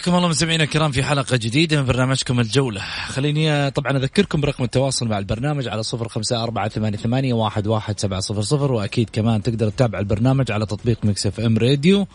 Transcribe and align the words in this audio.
حياكم 0.00 0.16
الله 0.16 0.28
مستمعينا 0.28 0.64
الكرام 0.64 0.92
في 0.92 1.02
حلقة 1.02 1.36
جديدة 1.36 1.80
من 1.80 1.86
برنامجكم 1.86 2.40
الجولة. 2.40 2.80
خليني 3.06 3.70
طبعا 3.70 3.96
أذكركم 3.96 4.40
برقم 4.40 4.64
التواصل 4.64 5.08
مع 5.08 5.18
البرنامج 5.18 5.68
على 5.68 5.82
صفر 5.82 6.08
خمسة 6.08 6.42
أربعة 6.42 6.68
ثمانية, 6.68 7.32
واحد, 7.32 7.66
واحد 7.66 8.00
سبعة 8.00 8.20
صفر 8.20 8.42
صفر 8.42 8.72
وأكيد 8.72 9.10
كمان 9.12 9.42
تقدر 9.42 9.68
تتابع 9.68 9.98
البرنامج 9.98 10.52
على 10.52 10.66
تطبيق 10.66 10.98
Mix 11.04 11.26
FM 11.26 11.58
Radio 11.58 12.06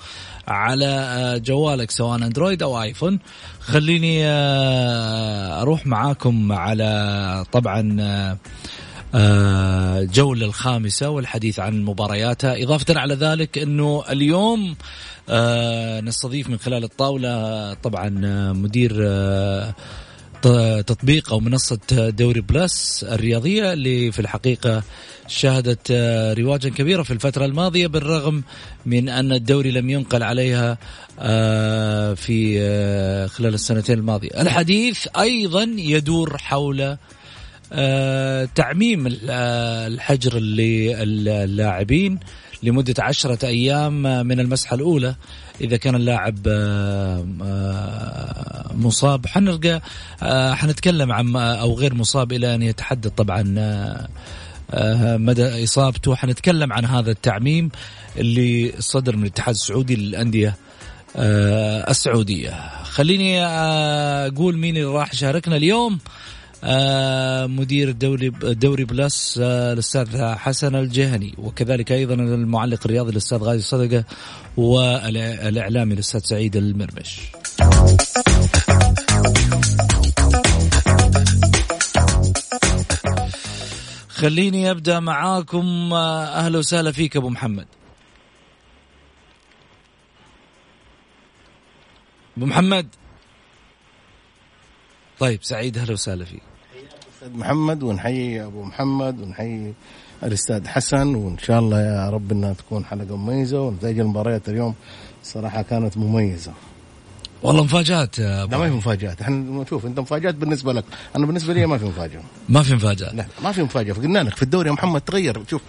على 0.48 0.86
آه، 0.86 1.38
جوالك 1.38 1.92
سواء 1.92 2.16
Android 2.16 2.64
أو 2.64 2.82
iPhone. 2.82 3.20
خليني 3.60 4.26
آه، 4.26 5.62
أروح 5.62 5.88
معاكم 5.88 6.52
على 6.52 7.46
طبعا 7.52 8.38
آه، 9.16 10.04
جولة 10.04 10.46
الخامسة 10.46 11.10
والحديث 11.10 11.60
عن 11.60 11.84
مبارياتها 11.84 12.64
إضافة 12.64 12.99
على 12.99 13.13
ذلك 13.13 13.58
أنه 13.58 14.04
اليوم 14.10 14.76
آه 15.30 16.02
نستضيف 16.02 16.49
من 16.49 16.58
خلال 16.58 16.84
الطاولة 16.84 17.74
طبعا 17.74 18.21
آه، 18.26 18.52
مدير 18.52 18.96
آه 19.02 19.74
تطبيق 20.82 21.34
أو 21.34 21.40
منصة 21.40 21.80
دوري 22.10 22.41
بلس 22.41 23.04
الرياضية 23.04 23.74
اللي 23.74 24.12
في 24.12 24.20
الحقيقة 24.20 24.84
شهدت 25.27 25.91
رواجا 26.40 26.70
كبيرا 26.70 27.04
في 27.04 27.12
الفترة 27.12 27.46
الماضية 27.46 27.88
بالرغم 27.88 28.43
من 28.86 29.10
أن 29.10 29.32
الدوري 29.32 29.71
لم 29.71 29.90
ينقل 29.90 30.24
عليها 30.24 30.77
في 32.16 32.60
خلال 33.27 33.54
السنتين 33.54 33.99
الماضية. 33.99 34.41
الحديث 34.41 35.08
أيضا 35.18 35.63
يدور 35.77 36.38
حول 36.38 36.98
تعميم 38.55 39.07
الحجر 39.29 40.40
للاعبين 40.40 42.20
لمدة 42.63 43.04
عشرة 43.04 43.45
أيام 43.45 44.01
من 44.27 44.40
المسحة 44.40 44.76
الأولى. 44.76 45.15
إذا 45.62 45.77
كان 45.77 45.96
اللاعب 45.96 46.37
آه، 46.48 47.27
آه، 47.43 48.71
مصاب 48.73 49.27
حنلقى 49.27 49.81
آه، 50.23 50.53
حنتكلم 50.53 51.12
عن 51.12 51.35
أو 51.35 51.73
غير 51.73 51.93
مصاب 51.93 52.31
إلى 52.31 52.55
أن 52.55 52.62
يتحدد 52.62 53.09
طبعا 53.09 53.43
مدى 55.18 55.63
إصابته. 55.63 56.15
حنتكلم 56.15 56.73
عن 56.73 56.85
هذا 56.85 57.12
التعميم 57.12 57.70
اللي 58.18 58.73
صدر 58.79 59.15
من 59.15 59.23
الاتحاد 59.23 59.55
السعودي 59.55 59.96
للأندية 59.96 60.55
السعودية. 61.90 62.84
خليني 62.84 63.46
أقول 63.46 64.57
مين 64.57 64.78
اللي 64.78 64.88
راح 64.88 65.13
يشاركنا 65.13 65.56
اليوم. 65.56 65.94
آه، 65.94 66.00
مدير 67.47 67.90
الدوري 67.90 68.30
دوري 68.30 68.85
بلس 68.85 69.40
آه، 69.44 69.74
الأستاذ 69.74 70.24
حسن 70.35 70.75
الجهني 70.75 71.34
وكذلك 71.38 71.91
أيضا 71.91 72.13
المعلق 72.13 72.80
الرياضي 72.85 73.12
الأستاذ 73.12 73.38
غازي 73.38 73.62
صدقة 73.62 74.03
والإعلامي 74.58 75.94
الأستاذ 75.94 76.19
سعيد 76.19 76.56
المرمش. 76.56 77.20
خليني 84.09 84.72
أبدأ 84.72 85.00
معاكم 85.00 85.94
آه، 85.94 86.26
أهلا 86.26 86.58
وسهلا 86.58 86.92
فيك 86.92 87.18
أبو 87.18 87.30
محمد. 87.30 87.68
أبو 92.38 92.46
محمد 92.46 92.88
طيب 95.20 95.44
سعيد 95.44 95.78
أهلا 95.78 95.94
وسهلا 95.94 96.26
فيك 96.26 96.55
محمد 97.34 97.84
ونحيي 97.84 98.44
أبو 98.44 98.63
محمد 98.63 99.22
ونحيي 99.22 99.74
الأستاذ 100.24 100.68
حسن 100.68 101.16
وإن 101.16 101.38
شاء 101.38 101.59
الله 101.59 101.81
يا 101.81 102.09
رب 102.09 102.31
إنها 102.31 102.53
تكون 102.53 102.86
حلقة 102.86 103.18
مميزة 103.18 103.62
ونتائج 103.62 104.00
المباريات 104.00 104.50
اليوم 104.50 104.75
صراحة 105.24 105.62
كانت 105.62 105.97
مميزة. 105.97 106.52
والله 107.44 107.64
مفاجآت 107.64 108.19
لا 108.19 108.46
ما 108.46 108.69
في 108.69 108.75
مفاجآت. 108.75 109.22
إحنا 109.22 109.35
نشوف 109.35 109.85
أنت 109.85 110.00
مفاجآت 110.00 110.35
بالنسبة 110.35 110.74
لك. 110.74 110.84
أنا 111.16 111.25
بالنسبة 111.25 111.53
لي 111.53 111.66
ما 111.66 111.78
في 111.78 111.85
مفاجأة. 111.85 112.22
ما 112.50 112.64
في 112.64 112.75
مفاجاه 112.75 113.16
لا 113.16 113.25
ما 113.44 113.52
في 113.52 113.64
مفاجأة. 113.64 113.94
قلنا 113.94 114.19
لك 114.19 114.35
في 114.35 114.44
الدوري 114.44 114.68
يا 114.68 114.74
محمد 114.74 115.02
تغير. 115.02 115.44
شوف 115.50 115.62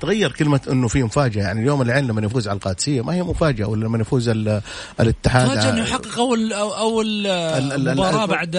تغير 0.00 0.32
كلمة 0.32 0.60
إنه 0.70 0.88
في 0.88 1.02
مفاجأة. 1.02 1.42
يعني 1.42 1.60
اليوم 1.60 1.82
العين 1.82 2.06
لما 2.06 2.22
يفوز 2.26 2.48
على 2.48 2.56
القادسية 2.56 3.02
ما 3.02 3.14
هي 3.14 3.22
مفاجأة 3.22 3.66
ولا 3.66 3.84
لما 3.84 3.98
يفوز 3.98 4.28
الاتحاد 5.00 5.46
مفاجأة 5.46 5.70
إنه 5.70 5.82
يحقق 5.82 6.18
اول 6.18 6.52
أول 6.52 7.22
مباراة 7.94 8.26
بعد 8.26 8.56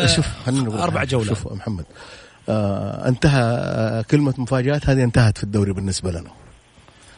أربع 0.47 1.03
جولات. 1.03 1.27
شوف 1.27 1.53
محمد. 1.53 1.85
آه 1.85 2.24
انتهى 2.49 3.41
آه 3.41 4.01
كلمة 4.01 4.33
مفاجآت. 4.37 4.89
هذه 4.89 5.03
انتهت 5.03 5.37
في 5.37 5.43
الدوري 5.43 5.73
بالنسبة 5.73 6.11
لنا. 6.11 6.31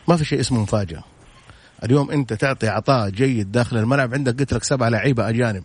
ما 0.07 0.17
في 0.17 0.25
شيء 0.25 0.39
اسمه 0.39 0.61
مفاجأة. 0.61 1.03
اليوم 1.83 2.11
انت 2.11 2.33
تعطي 2.33 2.67
عطاء 2.67 3.09
جيد 3.09 3.51
داخل 3.51 3.77
الملعب. 3.77 4.13
عندك 4.13 4.39
قلت 4.39 4.53
لك 4.53 4.63
سبعه 4.63 4.89
لعيبة 4.89 5.29
أجانب. 5.29 5.63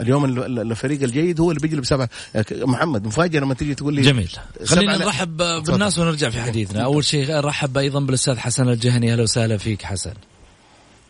اليوم 0.00 0.24
الفريق 0.58 1.02
الجيد 1.02 1.40
هو 1.40 1.50
اللي 1.50 1.60
بيجلب 1.60 1.84
سبعه 1.84 2.08
محمد 2.52 3.06
مفاجأة 3.06 3.40
لما 3.40 3.54
تيجي 3.54 3.74
تقول 3.74 3.94
لي 3.94 4.02
جميل. 4.02 4.30
خلينا 4.64 4.96
نرحب 4.96 5.36
بالناس 5.36 5.98
ونرجع 5.98 6.30
في 6.30 6.40
حديثنا. 6.40 6.84
أول 6.84 7.04
شيء 7.04 7.38
ارحب 7.38 7.78
أيضا 7.78 8.00
بالأستاذ 8.00 8.38
حسن 8.38 8.68
الجهني. 8.68 9.12
أهلا 9.12 9.22
وسهلا 9.22 9.56
فيك 9.56 9.82
حسن. 9.82 10.14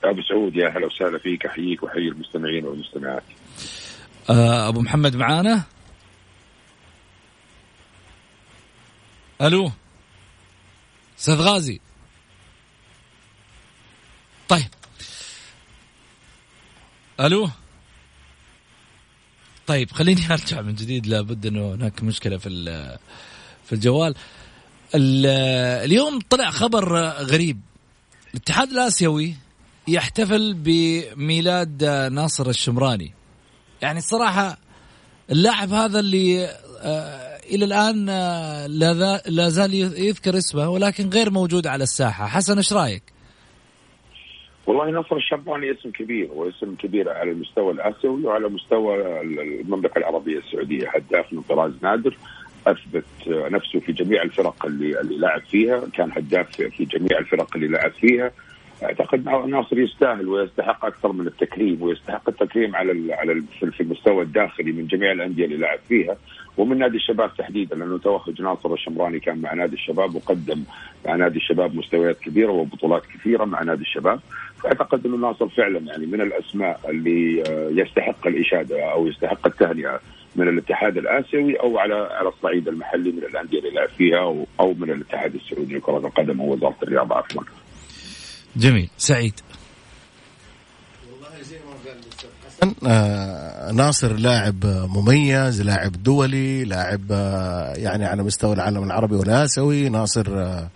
أبو 0.04 0.22
سعود 0.28 0.56
يا 0.56 0.68
أهلا 0.68 0.86
وسهلا 0.86 1.18
فيك. 1.18 1.46
أحييك 1.46 1.82
وأحيي 1.82 2.08
المستمعين 2.08 2.64
والمستمعات. 2.64 3.22
آه، 4.30 4.68
أبو 4.68 4.80
محمد 4.80 5.16
معانا؟ 5.16 5.62
ألو؟ 9.44 9.70
أستاذ 11.18 11.34
غازي. 11.34 11.80
طيب. 14.48 14.68
ألو؟ 17.20 17.50
طيب 19.66 19.92
خليني 19.92 20.32
أرجع 20.32 20.60
من 20.60 20.74
جديد 20.74 21.06
لابد 21.06 21.46
إنه 21.46 21.74
هناك 21.74 22.02
مشكلة 22.02 22.38
في 22.38 22.48
في 23.64 23.72
الجوال. 23.72 24.14
اليوم 24.94 26.20
طلع 26.30 26.50
خبر 26.50 26.98
غريب. 27.08 27.60
الاتحاد 28.34 28.70
الآسيوي 28.70 29.34
يحتفل 29.88 30.54
بميلاد 30.54 31.84
ناصر 32.12 32.48
الشمراني. 32.48 33.14
يعني 33.82 33.98
الصراحه 33.98 34.58
اللاعب 35.30 35.72
هذا 35.72 36.00
اللي 36.00 36.46
آه، 36.80 37.33
إلى 37.50 37.64
الآن 37.64 38.08
آه، 38.08 38.66
لا 39.28 39.48
زال 39.48 39.74
يذكر 39.74 40.36
اسمه 40.36 40.68
ولكن 40.68 41.08
غير 41.08 41.30
موجود 41.30 41.66
على 41.66 41.82
الساحة. 41.82 42.26
حسن 42.26 42.56
إيش 42.56 42.72
رأيك؟ 42.72 43.02
والله 44.66 44.90
نصر 44.90 45.16
الشرباني 45.16 45.70
اسم 45.70 45.90
كبير 45.90 46.28
واسم 46.32 46.74
كبير 46.74 47.08
على 47.10 47.30
المستوى 47.30 47.72
الآسيوي 47.72 48.24
وعلى 48.24 48.48
مستوى 48.48 49.20
المملكة 49.22 49.98
العربية 49.98 50.38
السعودية. 50.38 50.88
هداف 50.94 51.32
من 51.32 51.42
طراز 51.42 51.72
نادر 51.82 52.16
أثبت 52.66 53.04
نفسه 53.28 53.80
في 53.80 53.92
جميع 53.92 54.22
الفرق 54.22 54.66
اللي 54.66 55.00
اللي 55.00 55.18
لعب 55.18 55.40
فيها 55.40 55.82
كان 55.94 56.12
هداف 56.12 56.50
في 56.50 56.84
جميع 56.84 57.18
الفرق 57.18 57.56
اللي 57.56 57.68
لعب 57.68 57.92
فيها. 57.92 58.30
أعتقد 58.82 59.28
ناصر 59.28 59.78
يستاهل 59.78 60.28
ويستحق 60.28 60.84
أكثر 60.84 61.12
من 61.12 61.26
التكريم 61.26 61.82
ويستحق 61.82 62.28
التكريم 62.28 62.76
على 62.76 63.14
على 63.14 63.42
في 63.60 63.80
المستوى 63.80 64.22
الداخلي 64.22 64.72
من 64.72 64.86
جميع 64.86 65.12
الأندية 65.12 65.44
اللي 65.44 65.56
لعب 65.56 65.78
فيها. 65.88 66.16
ومن 66.56 66.78
نادي 66.78 66.96
الشباب 66.96 67.30
تحديدا 67.38 67.76
لأنه 67.76 67.98
توهج 67.98 68.42
ناصر 68.42 68.72
الشمراني 68.72 69.20
كان 69.20 69.38
مع 69.38 69.54
نادي 69.54 69.74
الشباب 69.74 70.14
وقدم 70.14 70.64
مع 71.06 71.16
نادي 71.16 71.36
الشباب 71.36 71.74
مستويات 71.74 72.20
كبيرة 72.20 72.52
وبطولات 72.52 73.02
كثيرة 73.06 73.44
مع 73.44 73.62
نادي 73.62 73.82
الشباب 73.82 74.20
فأعتقد 74.62 75.06
أنه 75.06 75.16
ناصر 75.16 75.48
فعلا 75.48 75.78
يعني 75.78 76.06
من 76.06 76.20
الأسماء 76.20 76.80
اللي 76.90 77.42
آه، 77.48 77.68
يستحق 77.70 78.26
الإشادة 78.26 78.92
أو 78.92 79.06
يستحق 79.06 79.46
التهنئة 79.46 80.00
من 80.36 80.48
الاتحاد 80.48 80.98
الآسيوي 80.98 81.60
أو 81.60 81.78
على 81.78 81.94
على 81.94 82.28
الصعيد 82.28 82.68
المحلي 82.68 83.12
من 83.12 83.18
الأندية 83.18 83.58
اللي 83.58 83.70
لعب 83.70 83.88
فيها 83.88 84.46
أو 84.60 84.74
من 84.74 84.90
الاتحاد 84.90 85.34
السعودي 85.34 85.76
لكرة 85.76 85.98
القدم 85.98 86.40
أو 86.40 86.52
وزاره 86.52 86.76
الرياضة 86.82 87.14
عفوا. 87.14 87.42
جميل 88.56 88.90
سعيد 88.96 89.40
والله 91.12 91.42
زي 91.42 91.56
ما 91.56 91.72
قال 91.72 91.98
الاستاذ 91.98 92.04
آه 92.04 92.12
ناصر 93.72 94.12
لاعب 94.12 94.66
مميز 94.66 95.62
لاعب 95.62 96.02
دولي 96.02 96.64
لاعب 96.64 97.00
آه 97.10 97.74
يعني 97.74 98.04
على 98.04 98.22
مستوى 98.22 98.54
العالم 98.54 98.82
العربي 98.84 99.16
والاسيوي 99.16 99.88
ناصر 99.88 100.26
آه 100.28 100.68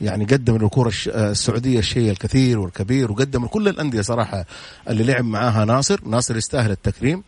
يعني 0.00 0.24
قدم 0.24 0.56
للكرة 0.56 0.92
السعودية 1.06 1.78
الشيء 1.78 2.10
الكثير 2.10 2.60
والكبير 2.60 3.12
وقدم 3.12 3.44
لكل 3.44 3.68
الأندية 3.68 4.00
صراحة 4.00 4.44
اللي 4.88 5.04
لعب 5.04 5.24
معاها 5.24 5.64
ناصر. 5.64 6.00
ناصر 6.04 6.36
يستاهل 6.36 6.70
التكريم. 6.70 7.22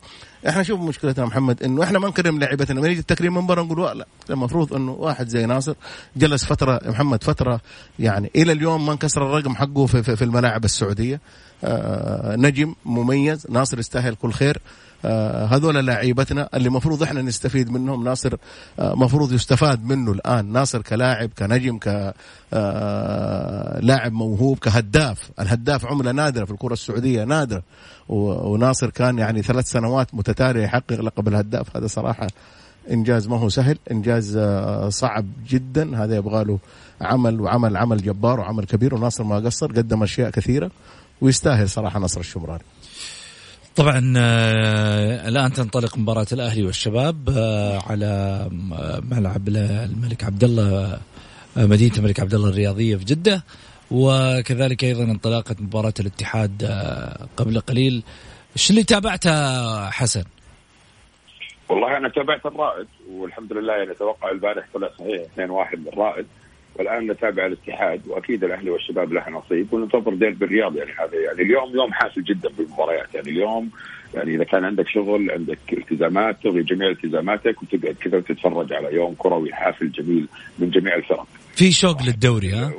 إحنا 0.49 0.63
شوف 0.63 0.81
مشكلتنا 0.81 1.25
محمد 1.27 1.63
إنه 1.63 1.85
إحنا 1.85 1.99
ما 1.99 2.09
نكرم 2.09 2.39
لاعبتنا. 2.39 2.79
لما 2.81 2.89
يجي 2.89 3.01
التكريم 3.01 3.35
من 3.35 3.47
برا 3.47 3.63
نقول 3.63 3.99
لا 3.99 4.07
المفروض 4.31 4.75
إنه 4.75 4.93
واحد 4.93 5.29
زي 5.29 5.47
ناصر 5.47 5.75
جلس 6.17 6.45
فترة 6.45 6.81
محمد 6.87 7.25
فترة 7.25 7.61
يعني 7.99 8.31
إلى 8.37 8.53
اليوم 8.53 8.87
ما 8.87 8.93
انكسر 8.93 9.23
الرقم 9.23 9.55
حقه 9.55 9.87
في, 9.87 10.03
في, 10.03 10.17
في 10.17 10.25
الملاعب 10.25 10.65
السعودية. 10.65 11.15
آه 11.15 11.21
نجم 12.37 12.75
مميز 12.85 13.47
ناصر 13.51 13.79
يستاهل 13.79 14.15
كل 14.15 14.33
خير. 14.33 14.59
آه 15.05 15.45
هذول 15.45 15.87
لاعيبتنا 15.87 16.49
اللي 16.55 16.69
المفروض 16.69 17.03
إحنا 17.03 17.23
نستفيد 17.23 17.71
منهم. 17.71 18.05
ناصر 18.05 18.35
آه 18.79 18.95
مفروض 18.95 19.33
يستفاد 19.33 19.85
منه 19.85 20.13
الآن. 20.13 20.53
ناصر 20.53 20.83
كلاعب 20.83 21.31
كنجم 21.39 21.79
ك 21.79 22.15
آه 22.53 23.81
لاعب 23.81 24.13
موهوب 24.13 24.59
كهداف. 24.59 25.31
الهداف 25.41 25.87
عملة 25.87 26.13
نادرة 26.13 26.45
في 26.45 26.51
الكرة 26.51 26.73
السعودية 26.73 27.25
نادره 27.25 27.63
وناصر 28.09 28.91
كان 28.91 29.19
يعني 29.19 29.43
ثلاث 29.43 29.71
سنوات 29.71 30.15
متتالية 30.15 30.63
يحقق 30.63 31.01
لقب 31.01 31.29
الهداف. 31.29 31.77
هذا 31.77 31.87
صراحة 31.87 32.27
إنجاز 32.91 33.29
ما 33.29 33.39
هو 33.39 33.49
سهل 33.49 33.79
إنجاز 33.91 34.37
آه، 34.37 34.89
صعب 34.89 35.27
جدا. 35.49 36.05
هذا 36.05 36.17
يبغى 36.17 36.45
له 36.45 36.59
عمل 37.01 37.41
وعمل 37.41 37.77
عمل 37.77 38.03
جبار 38.03 38.41
وعمل 38.41 38.65
كبير. 38.65 38.95
وناصر 38.95 39.25
ما 39.25 39.37
قصر 39.37 39.73
قدم 39.73 40.03
أشياء 40.03 40.31
كثيرة. 40.31 40.71
ويستاهل 41.23 41.69
صراحة 41.69 41.99
نصر 41.99 42.21
الشمراني 42.21 42.65
طبعا 43.77 44.15
آه، 44.17 45.29
الآن 45.29 45.53
تنطلق 45.53 45.99
مباراة 45.99 46.27
الأهلي 46.33 46.63
والشباب 46.63 47.29
آه، 47.37 47.83
على 47.91 48.49
ملعب 49.11 49.49
الملك 49.49 50.25
عبد 50.25 50.45
الله 50.45 50.99
مدينة 51.57 51.97
الملك 51.99 52.21
عبد 52.21 52.35
الله 52.35 52.49
الرياضية 52.49 52.97
في 52.97 53.05
جدة. 53.05 53.45
وكذلك 53.91 54.85
أيضا 54.85 55.05
انطلاقة 55.05 55.57
مباراة 55.61 55.95
الاتحاد 56.01 56.65
قبل 57.37 57.61
قليل. 57.61 58.03
إيش 58.57 58.71
اللي 58.71 58.85
تابعته 58.85 59.91
حسن؟ 59.91 60.25
والله 61.69 61.97
أنا 61.97 62.09
تابعت 62.09 62.47
الرائد 62.47 62.87
والحمد 63.11 63.53
لله 63.53 63.73
يعني 63.73 63.91
أتوقع 63.91 64.31
البارح 64.31 64.67
طلع 64.75 64.91
صحيح 64.99 65.23
2-1 65.37 65.75
للرائد 65.75 66.27
والآن 66.77 67.11
نتابع 67.11 67.47
الاتحاد 67.47 68.01
وأكيد 68.07 68.45
الأهلي 68.45 68.71
والشباب 68.71 69.13
له 69.13 69.31
نصيب 69.31 69.73
وننتظر 69.73 70.15
ديربي 70.15 70.45
الرياض 70.45 70.77
يعني 70.77 70.91
هذا 70.93 71.21
يعني 71.21 71.43
اليوم 71.43 71.77
يوم 71.77 71.93
حافل 71.93 72.25
جدا 72.25 72.49
بالمباريات 72.59 73.15
يعني 73.15 73.31
اليوم 73.31 73.71
يعني 74.15 74.35
إذا 74.35 74.45
كان 74.45 74.65
عندك 74.65 74.89
شغل 74.89 75.31
عندك 75.31 75.59
التزامات 75.73 76.43
تلغي 76.43 76.63
جميع 76.63 76.89
التزاماتك 76.89 77.63
وتقعد 77.63 77.95
كذا 77.95 78.21
تتفرج 78.21 78.73
على 78.73 78.95
يوم 78.95 79.15
كروي 79.19 79.53
حافل 79.53 79.91
جميل 79.91 80.29
من 80.59 80.71
جميع 80.71 80.95
الفرق. 80.95 81.27
في 81.55 81.73
شوق 81.73 82.03
للدوري 82.03 82.53
ها؟ 82.53 82.73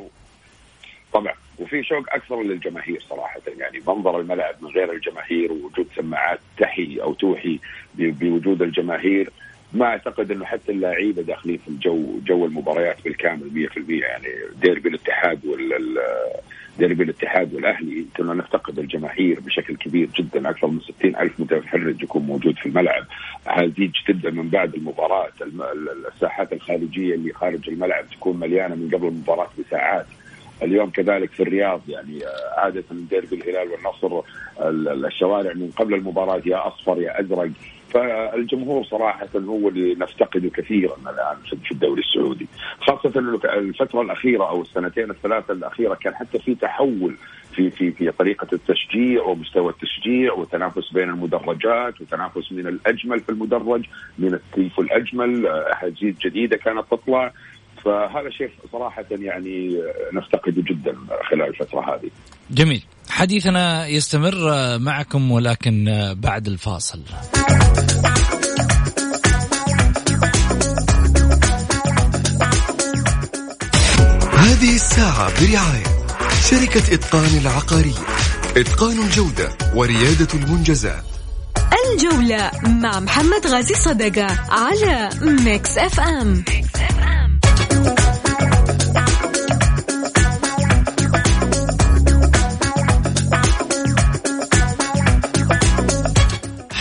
طبعا 1.14 1.34
وفي 1.60 1.84
شوق 1.84 2.04
أكثر 2.10 2.44
للجماهير 2.44 3.04
صراحة 3.10 3.42
يعني 3.58 3.80
منظر 3.88 4.20
الملعب 4.20 4.56
من 4.62 4.70
غير 4.70 4.92
الجماهير 4.92 5.52
ووجود 5.52 5.88
سماعات 5.96 6.40
تحي 6.58 7.00
أو 7.02 7.14
توحي 7.14 7.60
بوجود 7.96 8.62
الجماهير 8.62 9.30
ما 9.74 9.86
أعتقد 9.86 10.32
إنه 10.32 10.46
حتى 10.46 10.72
اللعيبة 10.72 11.22
داخلين 11.22 11.58
في 11.58 11.68
الجو 11.68 12.20
جو 12.26 12.46
المباريات 12.46 13.04
بالكامل 13.04 13.70
100% 13.76 13.90
يعني 13.90 14.28
ديربي 14.62 14.90
الاتحاد 14.90 15.46
وال 15.46 15.98
ديربي 16.80 17.04
الاتحاد 17.04 17.54
والأهلي 17.54 18.06
كنا 18.18 18.34
نفتقد 18.34 18.80
الجماهير 18.80 19.40
بشكل 19.40 19.76
كبير 19.76 20.10
جدا. 20.18 20.50
أكثر 20.50 20.68
من 20.68 20.80
60 20.80 21.16
ألف 21.16 21.40
متفرج 21.40 22.04
يكون 22.04 22.22
موجود 22.22 22.56
في 22.56 22.66
الملعب. 22.66 23.06
هذه 23.48 23.92
تبدأ 24.08 24.32
من 24.32 24.50
بعد 24.50 24.74
المباراة. 24.74 25.30
الساحات 26.14 26.54
الخارجية 26.54 27.16
اللي 27.16 27.34
خارج 27.34 27.70
الملعب 27.70 28.06
تكون 28.10 28.40
مليانة 28.40 28.76
من 28.76 28.90
قبل 28.94 29.08
المباراة 29.08 29.50
بساعات. 29.60 30.06
اليوم 30.64 30.90
كذلك 30.90 31.32
في 31.32 31.44
الرياض 31.44 31.82
يعني 31.88 32.20
عادة 32.58 32.84
ديربي 33.10 33.36
الهلال 33.36 33.68
والنصر 33.72 34.22
الشوارع 35.08 35.54
من 35.54 35.72
قبل 35.76 35.94
المباراة 35.94 36.42
يا 36.46 36.68
أصفر 36.68 37.02
يا 37.02 37.20
أزرق. 37.22 37.50
فالجمهور 37.94 38.84
صراحة 38.84 39.28
هو 39.36 39.70
اللي 39.70 39.96
نفتقده 39.96 40.50
كثيرا 40.50 40.96
الآن 41.02 41.58
في 41.64 41.72
الدوري 41.72 42.02
السعودي. 42.02 42.48
خاصة 42.80 43.20
الفترة 43.46 44.02
الأخيرة 44.02 44.50
أو 44.50 44.62
السنتين 44.62 45.10
الثلاثة 45.10 45.54
الأخيرة 45.54 45.94
كان 45.94 46.16
حتى 46.16 46.40
في 46.40 46.56
تحول 46.56 47.16
في 47.56 47.70
في 47.70 47.92
في 47.92 48.12
طريقة 48.12 48.48
التشجيع 48.54 49.24
ومستوى 49.24 49.70
التشجيع 49.72 50.34
وتنافس 50.34 50.94
بين 50.94 51.10
المدرجات 51.10 52.02
وتنافس 52.02 52.52
من 52.52 52.68
الأجمل 52.68 53.20
في 53.20 53.30
المدرج 53.30 53.86
من 54.20 54.34
التيف 54.34 54.80
الأجمل 54.80 55.48
أحاديث 55.48 56.18
جديدة 56.18 56.58
كانت 56.58 56.86
تطلع. 56.92 57.34
فهذا 57.86 58.30
شيء 58.30 58.50
صراحة 58.72 59.06
يعني 59.12 59.82
نفتقده 60.14 60.62
جدا 60.62 60.96
خلال 61.30 61.48
الفترة 61.48 61.96
هذه. 61.96 62.10
جميل. 62.52 62.84
حديثنا 63.10 63.88
يستمر 63.88 64.78
معكم 64.80 65.32
ولكن 65.32 65.86
بعد 66.18 66.48
الفاصل. 66.48 67.00
هذه 74.38 74.76
الساعة 74.76 75.32
برعاية 75.42 75.84
شركة 76.50 76.94
إتقان 76.94 77.38
العقارية. 77.42 78.04
إتقان 78.58 79.00
الجودة 79.06 79.50
وريادة 79.76 80.28
المنجزات. 80.34 81.04
الجولة 81.94 82.52
مع 82.64 83.00
محمد 83.00 83.48
غازي 83.48 83.76
صدقة 83.76 84.28
على 84.50 85.10
Mix 85.22 85.78
FM, 85.78 86.44
Mix 86.50 86.76
FM. 86.76 87.23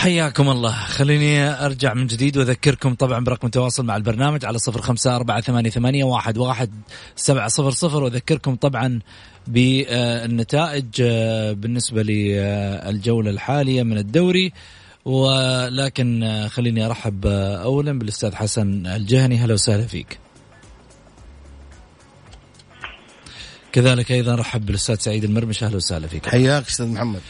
حياكم 0.03 0.49
الله. 0.49 0.71
خليني 0.71 1.65
أرجع 1.65 1.93
من 1.93 2.07
جديد 2.07 2.37
وأذكركم 2.37 2.95
طبعا 2.95 3.23
برقم 3.23 3.47
التواصل 3.47 3.85
مع 3.85 3.95
البرنامج 3.95 4.45
على 4.45 4.59
صفر 4.59 4.81
خمسة 4.81 5.15
أربعة 5.15 5.41
ثمانية, 5.41 5.69
ثمانية 5.69 6.03
واحد, 6.03 6.37
واحد 6.37 6.71
سبعة 7.15 7.47
صفر 7.47 7.71
صفر. 7.71 8.03
وأذكركم 8.03 8.55
طبعا 8.55 8.99
بالنتائج 9.47 10.85
آه، 11.01 11.51
بالنسبة 11.51 12.03
للجولة 12.03 13.29
الحالية 13.29 13.83
من 13.83 13.97
الدوري. 13.97 14.53
ولكن 15.05 16.23
آه، 16.23 16.47
خليني 16.47 16.85
أرحب 16.85 17.25
آه، 17.25 17.55
أولا 17.55 17.99
بالأستاذ 17.99 18.35
حسن 18.35 18.87
الجهني. 18.87 19.37
هلا 19.37 19.53
وسهلا 19.53 19.87
فيك. 19.87 20.19
كذلك 23.71 24.11
أيضا 24.11 24.35
رحب 24.35 24.65
بالأستاذ 24.65 24.95
سعيد 24.95 25.23
المرمش. 25.23 25.63
أهلا 25.63 25.75
وسهلا 25.75 26.07
فيك. 26.07 26.29
حياك 26.29 26.67
أستاذ 26.67 26.87
محمد. 26.87 27.21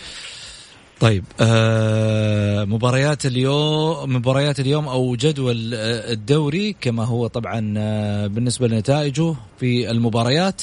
طيب 1.03 1.23
آه 1.39 2.65
مباريات 2.65 3.25
اليوم 3.25 4.15
مباريات 4.15 4.59
اليوم 4.59 4.87
أو 4.87 5.15
جدول 5.15 5.73
آه، 5.73 6.11
الدوري 6.11 6.75
كما 6.81 7.05
هو 7.05 7.27
طبعا 7.27 7.73
آه 7.77 8.27
بالنسبة 8.27 8.67
لنتائجه 8.67 9.35
في 9.59 9.91
المباريات. 9.91 10.61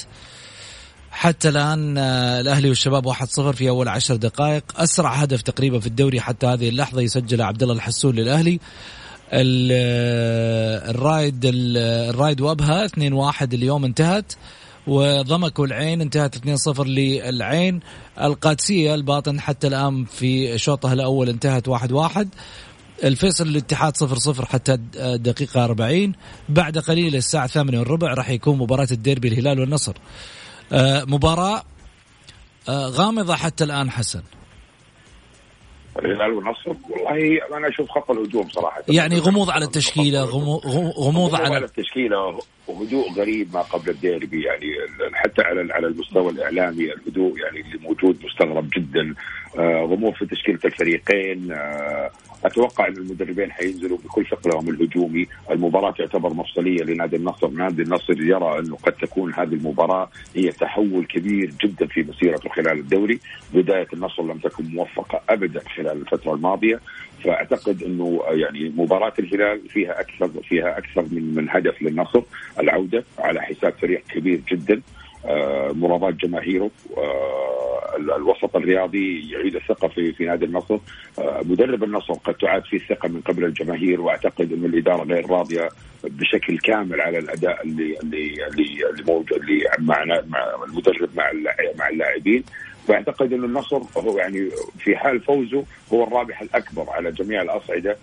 حتى 1.10 1.48
الآن 1.48 1.98
آه 1.98 2.40
الأهلي 2.40 2.68
والشباب 2.68 3.12
1-0 3.12 3.16
في 3.50 3.68
أول 3.68 3.88
عشر 3.88 4.16
دقائق. 4.16 4.64
أسرع 4.76 5.14
هدف 5.14 5.42
تقريبا 5.42 5.80
في 5.80 5.86
الدوري 5.86 6.20
حتى 6.20 6.46
هذه 6.46 6.68
اللحظة 6.68 7.00
يسجل 7.00 7.42
عبد 7.42 7.62
الله 7.62 7.74
الحسون 7.74 8.14
للأهلي. 8.14 8.60
الرايد 10.90 11.40
الرايد 11.44 12.40
وابها 12.40 12.86
2-1 12.86 12.90
اليوم 13.42 13.84
انتهت. 13.84 14.32
وضمك 14.86 15.58
والعين 15.58 16.00
انتهت 16.00 16.36
2-0 16.36 16.80
للعين. 16.80 17.80
القادسية 18.20 18.94
الباطن 18.94 19.40
حتى 19.40 19.66
الآن 19.66 20.04
في 20.04 20.58
شوطها 20.58 20.92
الأول 20.92 21.28
انتهت 21.28 21.68
1-1 21.68 22.26
الفيصل 23.04 23.46
الاتحاد 23.46 23.96
0-0 23.96 24.44
حتى 24.44 24.78
الدقيقة 24.96 25.64
40 25.64 26.12
بعد 26.48 26.78
قليل 26.78 27.16
الساعة 27.16 27.46
8 27.46 27.78
والربع 27.78 28.14
راح 28.14 28.30
يكون 28.30 28.58
مباراة 28.58 28.88
الديربي 28.92 29.28
الهلال 29.28 29.60
والنصر. 29.60 29.94
آه، 30.72 31.04
مباراة 31.04 31.62
آه، 32.68 32.86
غامضة 32.88 33.34
حتى 33.34 33.64
الآن 33.64 33.90
حسن. 33.90 34.22
الهلال 35.98 36.32
والنصر؟ 36.32 36.70
والله 36.90 37.58
أنا 37.58 37.68
أشوف 37.68 37.90
خط 37.90 38.10
الهجوم 38.10 38.48
صراحة. 38.48 38.82
يعني 38.88 39.18
غموض 39.18 39.50
على 39.50 39.64
التشكيلة 39.64 40.24
غموض, 40.24 40.66
غموض 40.98 41.34
على 41.34 41.54
على 41.54 41.64
التشكيلة. 41.64 42.40
هدوء 42.72 43.12
غريب 43.12 43.48
ما 43.54 43.60
قبل 43.60 43.90
الديربي 43.90 44.42
يعني 44.42 44.74
حتى 45.12 45.42
على 45.42 45.72
على 45.72 45.86
المستوى 45.86 46.32
الإعلامي 46.32 46.92
الهدوء 46.92 47.38
يعني 47.38 47.60
اللي 47.60 47.78
موجود 47.82 48.18
مستغرب 48.24 48.70
جدا. 48.76 49.14
آه، 49.58 49.82
غموض 49.82 50.14
في 50.14 50.26
تشكيلة 50.26 50.58
الفريقين. 50.64 51.52
آه، 51.52 52.10
أتوقع 52.44 52.88
إن 52.88 52.92
المدربين 52.96 53.52
حينزلوا 53.52 53.98
بكل 53.98 54.26
ثقلهم 54.26 54.68
الهجومي، 54.68 55.26
المباراة 55.50 55.90
تعتبر 55.90 56.34
مفصلية 56.34 56.82
لنادي 56.84 57.16
النصر، 57.16 57.48
نادي 57.48 57.82
النصر 57.82 58.20
يرى 58.22 58.58
إنه 58.58 58.76
قد 58.76 58.92
تكون 58.92 59.34
هذه 59.34 59.54
المباراة 59.54 60.10
هي 60.36 60.48
تحول 60.48 61.04
كبير 61.04 61.50
جدا 61.64 61.86
في 61.86 62.02
مسيرته 62.02 62.48
خلال 62.48 62.78
الدوري، 62.78 63.20
بداية 63.54 63.86
النصر 63.92 64.22
لم 64.22 64.38
تكن 64.38 64.64
موفقة 64.64 65.20
ابدا 65.28 65.60
خلال 65.76 66.00
الفترة 66.00 66.34
الماضية، 66.34 66.80
فأعتقد 67.24 67.82
إنه 67.82 68.20
يعني 68.28 68.72
مباراة 68.76 69.12
الهلال 69.18 69.68
فيها 69.68 70.00
أكثر 70.00 70.28
فيها 70.42 70.78
أكثر 70.78 71.02
من 71.02 71.34
من 71.34 71.50
هدف 71.50 71.82
للنصر 71.82 72.22
العودة 72.60 73.04
على 73.18 73.40
حساب 73.42 73.72
فريق 73.72 74.02
كبير 74.08 74.40
جدا 74.52 74.80
آه، 75.24 75.72
مرادات 75.72 76.14
جماهيره 76.14 76.70
آه، 76.96 77.96
الوسط 78.16 78.56
الرياضي 78.56 79.30
يعيد 79.32 79.56
الثقة 79.56 79.88
في 79.88 80.12
في 80.12 80.24
نادي 80.24 80.44
النصر. 80.44 80.78
آه، 81.18 81.42
مدرب 81.44 81.84
النصر 81.84 82.14
قد 82.14 82.34
تعاد 82.34 82.64
فيه 82.64 82.76
الثقة 82.76 83.08
من 83.08 83.20
قبل 83.20 83.44
الجماهير 83.44 84.00
وأعتقد 84.00 84.52
ان 84.52 84.64
الإدارة 84.64 85.04
غير 85.04 85.30
راضية 85.30 85.68
بشكل 86.04 86.58
كامل 86.58 87.00
على 87.00 87.18
الأداء 87.18 87.62
اللي 87.62 87.98
اللي 88.02 88.46
اللي, 88.46 88.90
اللي 88.90 89.02
موجود 89.06 89.32
اللي 89.32 89.64
مع 89.78 90.02
المدرب 90.68 91.08
مع 91.16 91.32
مع 91.78 91.88
اللاعبين. 91.88 92.44
فاعتقد 92.90 93.32
إن 93.32 93.44
النصر 93.44 93.80
هو 93.96 94.18
يعني 94.18 94.50
في 94.78 94.96
حال 94.96 95.20
فوزه 95.20 95.64
هو 95.92 96.04
الرابح 96.04 96.42
الأكبر 96.42 96.90
على 96.90 97.12
جميع 97.12 97.42
الأصعدة 97.42 97.96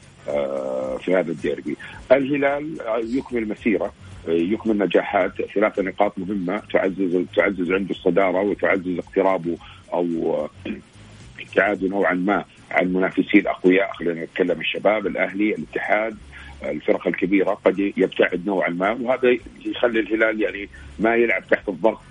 في 0.99 1.15
هذا 1.15 1.31
الديربي. 1.31 1.77
الهلال 2.11 2.77
يكمل 3.17 3.47
مسيرة 3.49 3.93
يكمل 4.27 4.77
نجاحات 4.77 5.41
ثلاثة 5.55 5.83
نقاط 5.83 6.19
مهمة 6.19 6.61
تعزز 6.73 7.25
تعزز 7.35 7.71
عنده 7.71 7.91
الصدارة 7.91 8.41
وتعزز 8.41 8.97
اقترابه 8.97 9.57
أو 9.93 10.05
ابتعاده 11.41 11.87
نوعا 11.87 12.13
ما 12.13 12.45
عن 12.71 12.93
منافسيه 12.93 13.39
الأقوياء 13.39 13.93
خلينا 13.93 14.23
نتكلم 14.23 14.61
الشباب 14.61 15.07
الأهلي 15.07 15.55
الاتحاد 15.55 16.17
الفرق 16.63 17.07
الكبيرة 17.07 17.51
قد 17.65 17.79
يبتعد 17.79 18.45
نوعا 18.45 18.69
ما 18.69 18.91
وهذا 18.91 19.37
يخلي 19.65 19.99
الهلال 19.99 20.41
يعني 20.41 20.69
ما 20.99 21.15
يلعب 21.15 21.47
تحت 21.47 21.69
الضغط 21.69 22.01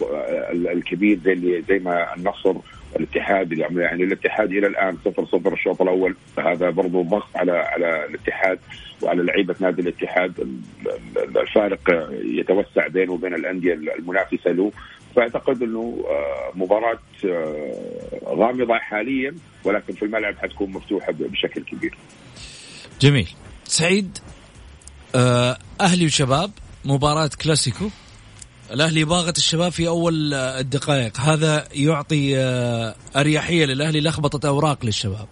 الكبير 0.52 1.18
زي 1.24 1.62
زي 1.68 1.78
ما 1.78 2.14
النصر 2.16 2.54
الاتحاد 2.96 3.52
يعني 3.52 4.04
الاتحاد 4.04 4.52
إلى 4.52 4.66
الآن 4.66 4.96
صفر 5.04 5.24
صفر 5.24 5.52
الشوط 5.52 5.82
الأول 5.82 6.16
فهذا 6.36 6.70
برضو 6.70 7.02
ضغط 7.02 7.36
على 7.36 7.52
على 7.52 8.06
الاتحاد 8.06 8.58
وعلى 9.02 9.22
لعيبة 9.22 9.54
نادي 9.60 9.82
الاتحاد 9.82 10.60
الفارق 11.36 12.10
يتوسع 12.24 12.86
بينه 12.86 13.12
وبين 13.12 13.34
الأندية 13.34 13.74
المنافسة 13.74 14.50
له 14.50 14.72
فأعتقد 15.16 15.62
إنه 15.62 16.04
آه، 16.08 16.52
مباراة 16.54 16.98
آه، 17.24 18.20
غامضة 18.24 18.78
حاليا 18.78 19.34
ولكن 19.64 19.92
في 19.94 20.04
الملعب 20.04 20.34
حتكون 20.38 20.70
مفتوحة 20.70 21.12
بشكل 21.12 21.62
كبير. 21.62 21.94
جميل. 23.00 23.28
سعيد 23.64 24.18
آه، 24.18 24.35
أهلي 25.80 26.06
وشباب 26.06 26.50
مباراة 26.84 27.30
كلاسيكو. 27.42 27.90
الأهلي 28.72 29.04
باغت 29.04 29.38
الشباب 29.38 29.72
في 29.72 29.88
أول 29.88 30.34
الدقائق. 30.34 31.20
هذا 31.20 31.68
يعطي 31.72 32.36
أريحية 33.16 33.64
للأهلي 33.64 34.00
لخبطة 34.00 34.48
أوراق 34.48 34.84
للشباب. 34.84 35.28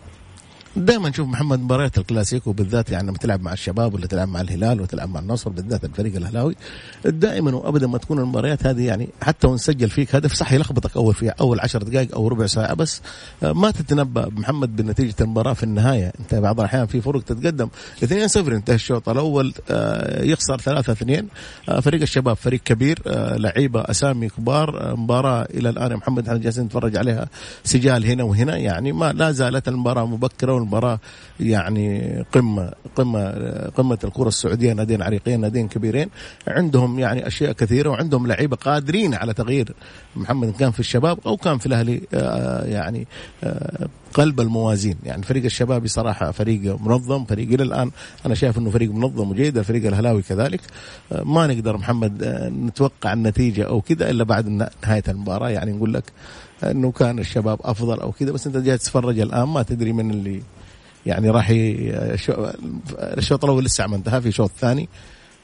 دائما 0.77 1.09
نشوف 1.09 1.29
محمد 1.29 1.61
مباريات 1.61 1.99
الكلاسيكو 1.99 2.53
بالذات 2.53 2.91
يعني 2.91 3.09
لما 3.09 3.19
تلعب 3.19 3.43
مع 3.43 3.53
الشباب 3.53 3.95
ولا 3.95 4.07
تلعب 4.07 4.29
مع 4.29 4.41
الهلال 4.41 4.79
ولا 4.79 4.87
تلعب 4.87 5.09
مع 5.09 5.21
النصر 5.21 5.51
بالذات 5.51 5.85
الفريق 5.85 6.17
الأهلاوي 6.17 6.57
دائما 7.05 7.55
وابدا 7.55 7.87
ما 7.87 7.99
تكون 7.99 8.19
المباريات 8.19 8.67
هذه 8.67 8.87
يعني 8.87 9.09
حتى 9.23 9.47
وإن 9.47 9.59
سجل 9.59 9.91
فيك 9.91 10.15
هدف 10.15 10.33
صح 10.33 10.53
يلخبطك 10.53 10.97
أول 10.97 11.15
فيها 11.15 11.35
أول 11.41 11.61
عشر 11.61 11.83
دقائق 11.83 12.15
أو 12.15 12.29
ربع 12.29 12.47
ساعة 12.47 12.75
بس 12.75 13.03
آه، 13.43 13.53
ما 13.53 13.71
تتنبأ 13.71 14.29
محمد 14.29 14.77
بنتيجة 14.77 15.15
المباراة 15.21 15.53
في 15.53 15.63
النهاية. 15.63 16.13
أنت 16.21 16.35
بعض 16.35 16.61
الأحيان 16.61 16.87
في 16.87 17.01
فرق 17.01 17.23
تتقدم 17.23 17.69
2-0 18.05 18.37
انتهى 18.37 18.75
الشوط 18.75 19.09
الأول 19.09 19.55
آه، 19.71 20.25
يخسر 20.25 20.59
3-2 20.59 21.25
آه، 21.69 21.81
فريق 21.81 22.03
الشباب 22.03 22.37
فريق 22.37 22.61
كبير 22.61 23.03
لعيبة 23.37 23.81
أسامي 23.81 24.29
كبار. 24.29 24.97
مباراة 24.97 25.49
إلى 25.55 25.69
الآن 25.69 25.97
محمد 25.97 26.27
إحنا 26.27 26.39
جالسين 26.39 26.65
نتفرج 26.65 26.97
عليها 26.97 27.29
سجال 27.65 28.07
هنا 28.07 28.25
وهنا. 28.25 28.57
يعني 28.57 28.93
ما 28.93 29.13
لا 29.13 29.33
زالت 29.33 29.69
المباراة 29.69 30.07
مبكرة 30.07 30.64
المباراة 30.65 30.99
يعني 31.41 32.19
قمة 32.33 32.73
قمة 32.97 33.31
قمة 33.77 33.99
الكرة 34.05 34.29
السعودية 34.29 34.73
نادين 34.73 35.03
عريقين 35.03 35.41
نادين 35.41 35.69
كبيرين. 35.69 36.09
عندهم 36.49 36.99
يعني 36.99 37.27
أشياء 37.27 37.53
كثيرة 37.53 37.89
وعندهم 37.91 38.27
لعيبة 38.27 38.57
قادرين 38.57 39.15
على 39.15 39.35
تغيير. 39.35 39.75
محمد 40.17 40.53
كان 40.53 40.71
في 40.71 40.81
الشباب 40.81 41.19
أو 41.27 41.37
كان 41.37 41.59
في 41.59 41.67
الأهلي 41.67 42.01
آه، 42.15 42.65
يعني 42.65 43.07
آه، 43.45 43.89
قلب 44.15 44.41
الموازين. 44.41 44.97
يعني 45.05 45.23
فريق 45.23 45.45
الشباب 45.45 45.83
بصراحة 45.83 46.31
فريق 46.31 46.81
منظم 46.81 47.25
فريق 47.25 47.53
إلى 47.53 47.63
الآن 47.63 47.91
أنا 48.27 48.35
شايف 48.35 48.59
أنه 48.59 48.71
فريق 48.71 48.91
منظم 48.91 49.31
وجيد 49.31 49.59
الفريق 49.59 49.87
الهلاوي 49.87 50.23
كذلك. 50.23 50.61
آه، 51.13 51.23
ما 51.23 51.47
نقدر 51.47 51.77
محمد 51.77 52.25
نتوقع 52.67 53.13
النتيجة 53.13 53.67
أو 53.67 53.81
كذا 53.81 54.11
إلا 54.11 54.25
بعد 54.25 54.49
نهاية 54.49 55.05
المباراة. 55.09 55.49
يعني 55.49 55.73
نقول 55.73 55.95
لك 55.95 56.05
أنه 56.71 56.91
كان 56.93 57.19
الشباب 57.19 57.59
أفضل 57.63 58.01
أو 58.01 58.13
كذا 58.13 58.33
بس 58.33 58.47
أنت 58.47 58.57
جاي 58.57 58.79
تتفرج 58.79 59.19
الآن 59.19 59.49
ما 59.49 59.63
تدري 59.63 59.93
من 59.93 60.11
اللي 60.11 60.43
يعني 61.07 61.31
راح 61.31 61.47
الشوط 62.99 63.45
الأول 63.45 63.65
لسه 63.65 63.87
ما 63.87 63.97
انتهى 63.97 64.21
في 64.21 64.33
شوط 64.33 64.51
ثاني 64.61 64.89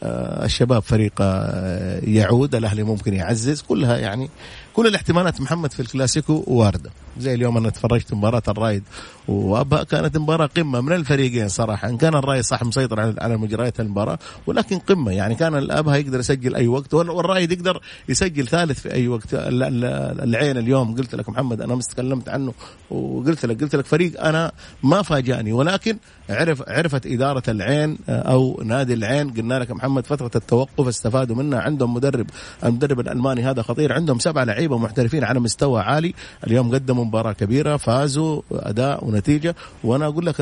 آه، 0.02 0.44
الشباب 0.44 0.82
فريق 0.82 1.12
آه، 1.20 2.00
يعود 2.04 2.54
الأهلي 2.54 2.82
ممكن 2.82 3.14
يعزز 3.14 3.62
كلها 3.62 3.98
يعني 3.98 4.30
كل 4.74 4.86
الاحتمالات 4.86 5.40
محمد 5.40 5.72
في 5.72 5.80
الكلاسيكو 5.80 6.44
واردة. 6.46 6.90
زي 7.20 7.34
اليوم 7.34 7.56
أنا 7.56 7.70
تفرجت 7.70 8.14
مباراة 8.14 8.42
الرايد 8.48 8.82
وأبها 9.28 9.82
كانت 9.82 10.16
مباراة 10.16 10.46
قمة 10.56 10.80
من 10.80 10.92
الفريقين 10.92 11.48
صراحة. 11.48 11.88
إن 11.88 11.96
كان 11.96 12.14
الرايد 12.14 12.44
صح 12.44 12.62
مسيطر 12.62 13.14
على 13.18 13.36
مجريات 13.36 13.80
المباراة 13.80 14.18
ولكن 14.46 14.78
قمة. 14.78 15.12
يعني 15.12 15.34
كان 15.34 15.54
الأبها 15.54 15.96
يقدر 15.96 16.18
يسجل 16.18 16.54
أي 16.54 16.66
وقت 16.66 16.94
والرايد 16.94 17.52
يقدر 17.52 17.80
يسجل 18.08 18.46
ثالث 18.48 18.80
في 18.80 18.92
أي 18.92 19.08
وقت. 19.08 19.28
العين 19.32 20.56
اليوم 20.56 20.96
قلت 20.96 21.14
لك 21.14 21.28
محمد 21.28 21.60
أنا 21.60 21.80
تكلمت 21.80 22.28
عنه 22.28 22.52
وقلت 22.90 23.46
لك 23.46 23.60
قلت 23.60 23.76
لك 23.76 23.86
فريق 23.86 24.24
أنا 24.24 24.52
ما 24.82 25.02
فاجأني 25.02 25.52
ولكن 25.52 25.96
عرف 26.30 26.62
عرفت 26.68 27.06
إدارة 27.06 27.42
العين 27.48 27.98
أو 28.08 28.62
نادي 28.64 28.94
العين. 28.94 29.30
قلنا 29.30 29.58
لك 29.58 29.70
محمد 29.70 30.06
فترة 30.06 30.30
التوقف 30.36 30.88
استفادوا 30.88 31.36
منها. 31.36 31.60
عندهم 31.60 31.94
مدرب 31.94 32.26
المدرب 32.64 33.00
الألماني 33.00 33.44
هذا 33.44 33.62
خطير. 33.62 33.92
عندهم 33.92 34.18
سبعه 34.18 34.44
لعيبة 34.44 34.78
محترفين 34.78 35.24
على 35.24 35.40
مستوى 35.40 35.80
عالي. 35.80 36.14
اليوم 36.46 36.74
قدموا 36.74 37.04
مباراة 37.11 37.33
كبيرة 37.33 37.76
فازوا 37.76 38.43
أداء 38.52 39.05
ونتيجة. 39.05 39.55
وأنا 39.85 40.07
أقول 40.07 40.26
لك 40.26 40.40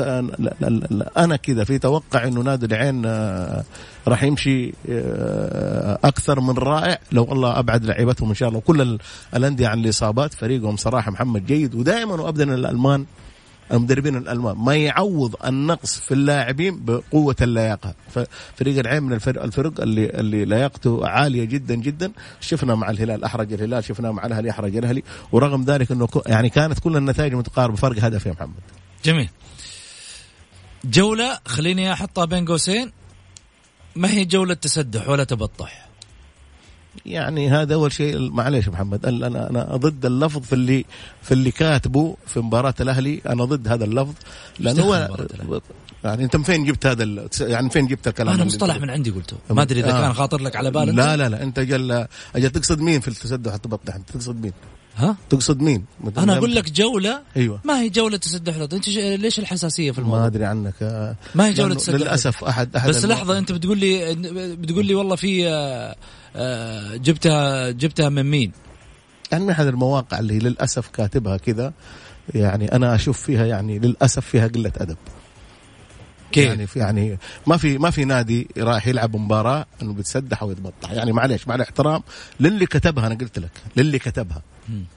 أنا 1.17 1.35
كذا 1.35 1.63
في 1.63 1.77
توقع 1.77 2.27
إنه 2.27 2.41
نادي 2.41 2.65
العين 2.65 3.05
آه، 3.05 3.63
راح 4.07 4.23
يمشي 4.23 4.73
آه، 4.89 5.99
أكثر 6.03 6.39
من 6.39 6.57
رائع. 6.57 6.99
لو 7.11 7.23
الله 7.23 7.59
أبعد 7.59 7.85
لعيبتهم 7.85 8.29
إن 8.29 8.35
شاء 8.35 8.49
الله. 8.49 8.59
كل 8.59 8.99
الأندية 9.35 9.67
عن 9.67 9.79
الإصابات 9.79 10.33
فريقهم 10.33 10.77
صراحة 10.77 11.11
محمد 11.11 11.45
جيد. 11.45 11.75
ودائما 11.75 12.21
وابدا 12.21 12.53
الألمان 12.53 13.05
المدربين 13.71 14.15
الألمان. 14.15 14.57
ما 14.57 14.75
يعوض 14.75 15.35
النقص 15.45 15.99
في 15.99 16.13
اللاعبين 16.13 16.85
بقوة 16.85 17.35
اللياقة. 17.41 17.95
فريق 18.55 18.79
العين 18.79 19.03
من 19.03 19.13
الفرق 19.13 19.81
اللي 19.81 20.09
اللي 20.09 20.45
لياقته 20.45 21.07
عالية 21.07 21.43
جدا 21.43 21.75
جدا. 21.75 22.11
شفنا 22.41 22.75
مع 22.75 22.89
الهلال 22.89 23.23
أحرج 23.23 23.53
الهلال 23.53 23.83
شفنا 23.83 24.11
مع 24.11 24.25
الأهلي 24.25 24.49
أحرج 24.49 24.75
الأهلي. 24.75 25.03
ورغم 25.31 25.63
ذلك 25.63 25.91
إنه 25.91 26.07
يعني 26.25 26.49
كانت 26.49 26.79
كل 26.79 26.97
النتائج 26.97 27.33
متقاربة. 27.33 27.75
فرق 27.75 28.03
هدف 28.03 28.25
يا 28.25 28.31
محمد. 28.31 28.59
جميل. 29.05 29.29
جولة 30.85 31.39
خليني 31.45 31.93
أحطها 31.93 32.25
بين 32.25 32.45
قوسين. 32.45 32.91
ما 33.95 34.11
هي 34.11 34.25
جولة 34.25 34.53
تسدح 34.53 35.09
ولا 35.09 35.23
تبطح؟ 35.23 35.88
يعني 37.05 37.49
هذا 37.49 37.73
أول 37.73 37.91
شيء 37.91 38.31
معليش 38.31 38.69
محمد 38.69 39.05
أنا 39.05 39.49
أنا 39.49 39.75
ضد 39.75 40.05
اللفظ 40.05 40.41
في 40.41 40.53
اللي 40.53 40.85
في 41.21 41.31
اللي 41.31 41.51
كاتبه 41.51 42.15
في 42.27 42.39
مباراة 42.39 42.73
الأهلي 42.81 43.21
أنا 43.29 43.45
ضد 43.45 43.67
هذا 43.67 43.85
اللفظ 43.85 44.13
لأنه 44.59 44.83
هو 44.83 45.09
يعني 46.03 46.23
أنت 46.23 46.35
من 46.35 46.43
فين 46.43 46.65
جبت 46.65 46.85
هذا 46.85 47.27
يعني 47.41 47.69
فين 47.69 47.87
جبت 47.87 48.07
الكلام 48.07 48.33
أنا 48.33 48.43
مصطلح 48.43 48.81
من 48.81 48.89
عندي 48.89 49.09
قلته. 49.09 49.37
ما 49.49 49.61
أدري 49.61 49.79
إذا 49.79 49.97
آه. 49.97 50.01
كان 50.01 50.13
خاطر 50.13 50.41
لك 50.41 50.55
على 50.55 50.71
بالك 50.71 50.95
لا 50.95 51.17
لا 51.17 51.29
لا 51.29 51.43
أنت 51.43 51.59
جل 51.59 52.05
أجل 52.35 52.49
تقصد 52.49 52.81
مين 52.81 52.99
في 52.99 53.07
التسدح 53.07 53.53
التبطح 53.53 53.95
أنت 53.95 54.09
تقصد 54.09 54.41
مين؟ 54.41 54.53
ها؟ 54.99 55.15
تقصد 55.29 55.61
مين؟ 55.61 55.85
أنا 56.17 56.37
أقول 56.37 56.55
لك 56.55 56.71
جولة. 56.71 57.21
أيوه. 57.37 57.59
ما 57.63 57.81
هي 57.81 57.89
جولة 57.89 58.17
تسدح 58.17 58.55
أنت 58.55 58.87
ليش 58.97 59.39
الحساسية 59.39 59.91
في 59.91 59.99
الموضوع؟ 59.99 60.19
ما 60.19 60.27
أدري 60.27 60.45
عنك. 60.45 60.73
آه. 60.81 61.15
ما 61.35 61.47
هي 61.47 61.53
جولة 61.53 61.75
تسدح 61.75 61.99
للأسف 61.99 62.43
احد 62.43 62.75
أحد 62.75 62.89
بس 62.89 63.05
لحظة 63.05 63.37
أنت 63.37 63.51
بتقول 63.51 63.77
لي 63.77 64.15
بتقول 64.55 64.85
لي 64.85 64.95
والله 64.95 65.15
في 65.15 65.47
آه، 65.47 65.95
آه، 66.35 66.95
جبتها 66.95 67.71
جبتها 67.71 68.09
من 68.09 68.23
مين؟ 68.23 68.51
يعني 69.31 69.43
من 69.43 69.49
أحد 69.49 69.67
المواقع 69.67 70.19
اللي 70.19 70.39
للأسف 70.39 70.87
كاتبها 70.87 71.37
كذا. 71.37 71.73
يعني 72.35 72.75
أنا 72.75 72.95
أشوف 72.95 73.21
فيها 73.21 73.45
يعني 73.45 73.79
للأسف 73.79 74.25
فيها 74.25 74.47
قلة 74.47 74.71
أدب. 74.77 74.97
كيف؟ 76.31 76.45
يعني 76.45 76.67
في 76.67 76.79
يعني 76.79 77.17
ما 77.47 77.57
في 77.57 77.77
ما 77.77 77.89
في 77.89 78.05
نادي 78.05 78.47
راح 78.57 78.87
يلعب 78.87 79.15
مباراة 79.15 79.65
إنه 79.81 79.93
بيتسدح 79.93 80.41
أو 80.41 80.51
يتبطح 80.51 80.91
يعني 80.91 81.11
معلش 81.11 81.47
مع 81.47 81.55
الاحترام 81.55 82.01
للي 82.39 82.65
كتبها 82.65 83.07
أنا 83.07 83.15
قلت 83.15 83.39
لك 83.39 83.51
للي 83.77 83.99
كتبها. 83.99 84.41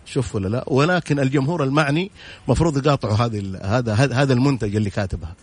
شوف 0.06 0.34
ولا 0.34 0.48
لا. 0.48 0.64
ولكن 0.66 1.18
الجمهور 1.18 1.64
المعني 1.64 2.10
مفروض 2.48 2.86
يقاطعوا 2.86 3.14
هذه 3.14 3.58
هذا 3.62 3.94
هذا 3.94 4.32
المنتج 4.32 4.76
اللي 4.76 4.90
كاتبها. 4.90 5.34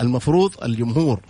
المفروض 0.00 0.64
الجمهور 0.64 1.20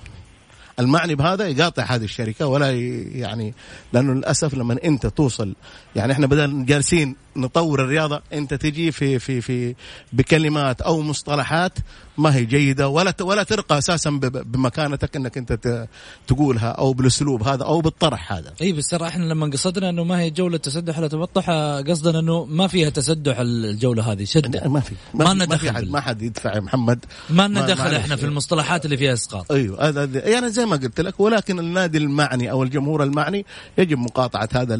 المعني 0.81 1.15
بهذا 1.15 1.49
يقاطع 1.49 1.83
هذه 1.83 2.05
الشركة 2.05 2.47
ولا 2.47 2.71
يعني 3.13 3.55
لأنه 3.93 4.13
للأسف 4.15 4.55
لما 4.55 4.79
أنت 4.85 5.07
توصل 5.07 5.55
يعني 5.97 6.13
إحنا 6.13 6.27
بدل 6.27 6.67
جالسين 6.67 7.17
نطور 7.37 7.85
الرياضة 7.85 8.23
أنت 8.33 8.55
تجي 8.55 8.93
في 8.93 9.19
في 9.19 9.41
في 9.41 9.75
بكلمات 10.13 10.81
أو 10.81 11.01
مصطلحات 11.01 11.73
ما 12.19 12.35
هي 12.35 12.45
جيدة 12.45 12.89
ولا 12.89 13.15
ولا 13.21 13.43
ترقى 13.43 13.79
أساسا 13.79 14.11
بمكانتك 14.21 15.17
إنك 15.17 15.39
أنت 15.39 15.87
تقولها 16.27 16.69
أو 16.69 16.93
بالأسلوب 16.93 17.43
هذا 17.43 17.65
أو 17.65 17.81
بالطرح 17.81 18.33
هذا. 18.33 18.53
إي 18.61 18.73
بس 18.73 18.89
ترى 18.89 19.09
إحنا 19.09 19.25
لما 19.25 19.47
قصدنا 19.47 19.91
إنه 19.91 20.05
ما 20.05 20.21
هي 20.21 20.31
جولة 20.31 20.59
تسدح 20.59 20.99
ولا 20.99 21.09
تبطح 21.09 21.51
قصدنا 21.89 22.19
إنه 22.19 22.45
ما 22.45 22.67
فيها 22.67 22.91
تسدح 22.91 23.39
الجولة 23.39 24.13
هذه 24.13 24.25
شدة 24.25 24.69
ما 24.69 24.81
في 24.81 24.95
ما, 25.15 25.25
لنا 25.25 25.45
دخل 25.45 25.73
ما, 25.73 25.91
ما 25.91 26.01
حد 26.01 26.23
يدفع 26.23 26.55
يا 26.55 26.61
محمد 26.61 27.05
ما 27.31 27.49
لنا 27.49 27.67
دخل 27.67 27.95
إحنا 27.95 28.17
في 28.17 28.25
المصطلحات 28.25 28.85
اللي 28.85 28.97
فيها 28.97 29.13
إسقاط. 29.13 29.53
أيوه 29.53 29.89
هذا 29.89 30.29
يعني 30.29 30.51
زي 30.51 30.67
ما 30.67 30.77
قلت 30.77 31.01
لك 31.01 31.21
ولكن 31.21 31.59
النادي 31.59 31.99
المعني 31.99 32.51
أو 32.51 32.63
الجمهور 32.63 33.03
المعني 33.03 33.47
يجب 33.79 33.99
مقاطعة 33.99 34.49
هذا 34.53 34.75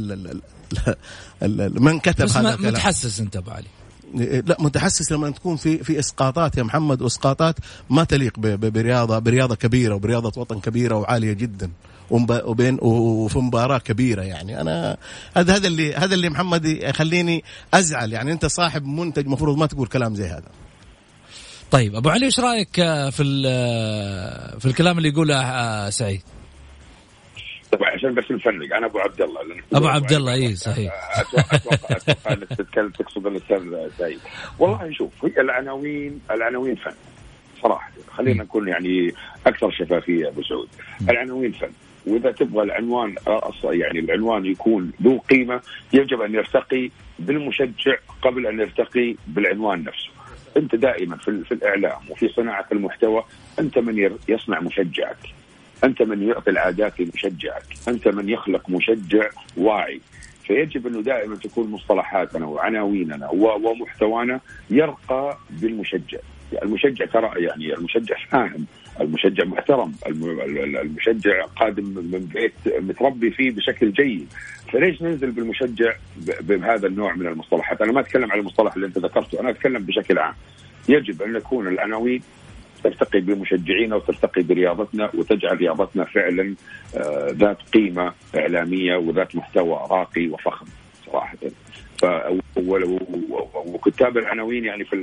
من 1.81 1.99
كتب 1.99 2.25
بس 2.25 2.37
هذا 2.37 2.55
الكلام. 2.55 2.73
متحسس 2.73 3.21
انت 3.21 3.37
أبو 3.37 3.51
علي. 3.51 3.67
لا 4.47 4.57
متحسس 4.59 5.13
لما 5.13 5.31
تكون 5.31 5.57
في 5.57 5.85
في 5.85 5.99
إسقاطات 5.99 6.57
يا 6.57 6.63
محمد 6.63 7.03
وإسقاطات 7.03 7.57
ما 7.91 8.05
تليق 8.05 8.39
برياضة 8.39 9.19
برياضة 9.19 9.55
كبيرة 9.55 9.95
وبرياضة 9.95 10.41
وطن 10.41 10.61
كبيرة 10.61 10.95
وعالية 10.95 11.33
جدا. 11.33 11.71
وبين 12.11 12.79
وفي 12.83 13.39
مباراة 13.39 13.79
كبيرة 13.79 14.23
يعني. 14.23 14.61
أنا 14.61 14.97
هذا 15.37 15.57
هذا 15.57 15.67
اللي 15.67 15.95
هذا 15.95 16.15
اللي 16.15 16.29
محمد 16.29 16.65
يخليني 16.65 17.45
أزعل 17.75 18.13
يعني. 18.13 18.33
أنت 18.33 18.47
صاحب 18.47 18.85
منتج 18.85 19.27
مفروض 19.27 19.59
ما 19.59 19.67
تقول 19.67 19.87
كلام 19.87 20.15
زي 20.15 20.27
هذا. 20.27 20.49
طيب 21.71 21.95
أبو 21.95 22.09
علي 22.09 22.27
إيش 22.27 22.41
رأيك 22.41 22.75
في 23.11 23.23
في 24.61 24.67
الكلام 24.67 24.99
اللي 24.99 25.09
يقوله 25.09 25.37
آه، 25.37 25.91
سعيد؟ 25.91 26.23
طبعا 27.77 27.91
عشان 27.91 28.15
بس 28.15 28.31
نفرق 28.31 28.77
أنا 28.77 28.87
أبو 28.87 28.99
عبد 28.99 29.23
الله. 29.23 29.41
أبو 29.73 29.87
عبد 29.87 30.13
الله 30.13 30.35
اي 30.35 30.55
صحيح. 30.55 30.93
أتوقع 31.19 31.57
أتوقع 31.57 31.97
أتوقع 31.97 32.33
أنك 32.33 32.49
تتكلم 32.49 32.89
تقصد 32.89 33.27
الاستاذ 33.27 33.89
سعيد 33.99 34.19
والله 34.59 34.93
شوف 34.93 35.25
هي 35.25 35.41
العناوين 35.41 36.21
العناوين 36.31 36.75
فن. 36.75 36.95
صراحة. 37.63 37.91
خلينا 38.11 38.45
نكون 38.45 38.69
يعني 38.69 39.13
أكثر 39.47 39.71
شفافية 39.71 40.29
أبو 40.29 40.43
سعود. 40.43 40.69
العناوين 41.11 41.53
فن. 41.53 41.71
وإذا 42.07 42.33
تبغى 42.33 42.63
العنوان 42.63 43.15
يعني 43.65 43.99
العنوان 43.99 44.47
يكون 44.47 44.93
ذو 45.03 45.19
قيمة 45.19 45.61
يجب 45.93 46.21
أن 46.21 46.35
يرتقي 46.35 46.91
بالمشجع 47.19 47.97
قبل 48.23 48.47
أن 48.47 48.61
يرتقي 48.61 49.15
بالعنوان 49.27 49.85
نفسه. 49.85 50.11
أنت 50.57 50.75
دائما 50.75 51.17
في, 51.17 51.45
في 51.45 51.53
الإعلام 51.53 52.01
وفي 52.11 52.29
صناعة 52.29 52.67
المحتوى 52.73 53.25
أنت 53.59 53.79
من 53.79 54.19
يصنع 54.29 54.61
مشجعك. 54.61 55.17
أنت 55.85 56.03
من 56.03 56.29
يعطي 56.29 56.51
العادات 56.51 57.01
لمشجعك، 57.01 57.65
أنت 57.89 58.09
من 58.09 58.29
يخلق 58.29 58.71
مشجع 58.71 59.29
واعي، 59.57 60.01
فيجب 60.45 60.87
أنه 60.87 61.03
دائما 61.03 61.37
تكون 61.37 61.71
مصطلحاتنا 61.71 62.47
وعناويننا 62.47 63.31
ومحتوانا 63.33 64.41
يرقى 64.71 65.39
بالمشجع، 65.51 66.19
المشجع 66.63 67.05
ترى 67.05 67.31
يعني 67.37 67.75
المشجع 67.75 68.17
فاهم، 68.31 68.67
المشجع 69.01 69.45
محترم، 69.45 69.93
المشجع 70.07 71.45
قادم 71.45 71.85
من 71.85 72.31
بيت 72.35 72.53
متربي 72.81 73.31
فيه 73.31 73.51
بشكل 73.51 73.93
جيد، 73.93 74.33
فليش 74.73 75.03
ننزل 75.03 75.31
بالمشجع 75.31 75.93
بهذا 76.41 76.87
النوع 76.87 77.15
من 77.15 77.27
المصطلحات؟ 77.27 77.83
أنا 77.83 77.93
ما 77.93 78.01
أتكلم 78.01 78.33
على 78.33 78.41
المصطلح 78.41 78.75
اللي 78.75 78.87
أنت 78.87 78.99
ذكرته، 78.99 79.41
أنا 79.41 79.51
أتكلم 79.51 79.83
بشكل 79.83 80.19
عام. 80.19 80.35
يجب 80.89 81.23
أن 81.23 81.37
يكون 81.37 81.69
العناوين 81.69 82.23
ترتقي 82.91 83.21
بمشجعينا 83.21 83.97
وترتقي 83.97 84.43
برياضتنا 84.43 85.11
وتجعل 85.15 85.57
رياضتنا 85.57 86.05
فعلا 86.05 86.55
آه، 86.97 87.29
ذات 87.31 87.59
قيمة 87.75 88.13
إعلامية 88.37 88.97
وذات 88.97 89.37
محتوى 89.37 89.87
راقي 89.91 90.29
وفخم 90.29 90.67
صراحة. 91.07 91.37
وكتاب 93.57 94.19
العناوين 94.19 94.65
يعني 94.65 94.85
في 94.85 94.97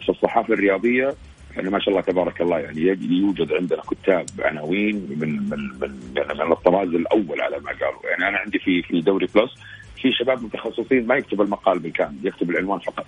في 0.00 0.08
الصحافة 0.08 0.54
الرياضية 0.54 1.14
يعني 1.56 1.70
ما 1.70 1.78
شاء 1.78 1.88
الله 1.88 2.00
تبارك 2.00 2.40
الله 2.40 2.58
يعني 2.58 2.80
يوجد 3.00 3.52
عندنا 3.52 3.80
كتاب 3.80 4.26
عناوين 4.38 4.94
من 5.20 5.28
من 5.50 5.58
من 5.80 6.00
يعني 6.16 6.44
من 6.44 6.52
الطراز 6.52 6.88
الأول 6.88 7.40
على 7.40 7.58
ما 7.58 7.70
قالوا. 7.70 8.10
يعني 8.10 8.28
أنا 8.28 8.38
عندي 8.38 8.58
في 8.58 8.82
في 8.82 9.00
دوري 9.00 9.26
بلس 9.34 9.50
في 9.96 10.12
شباب 10.12 10.44
متخصصين 10.44 11.06
ما 11.06 11.16
يكتب 11.16 11.40
المقال 11.40 11.78
بالكامل 11.78 12.14
يكتب 12.24 12.50
العنوان 12.50 12.78
فقط. 12.78 13.06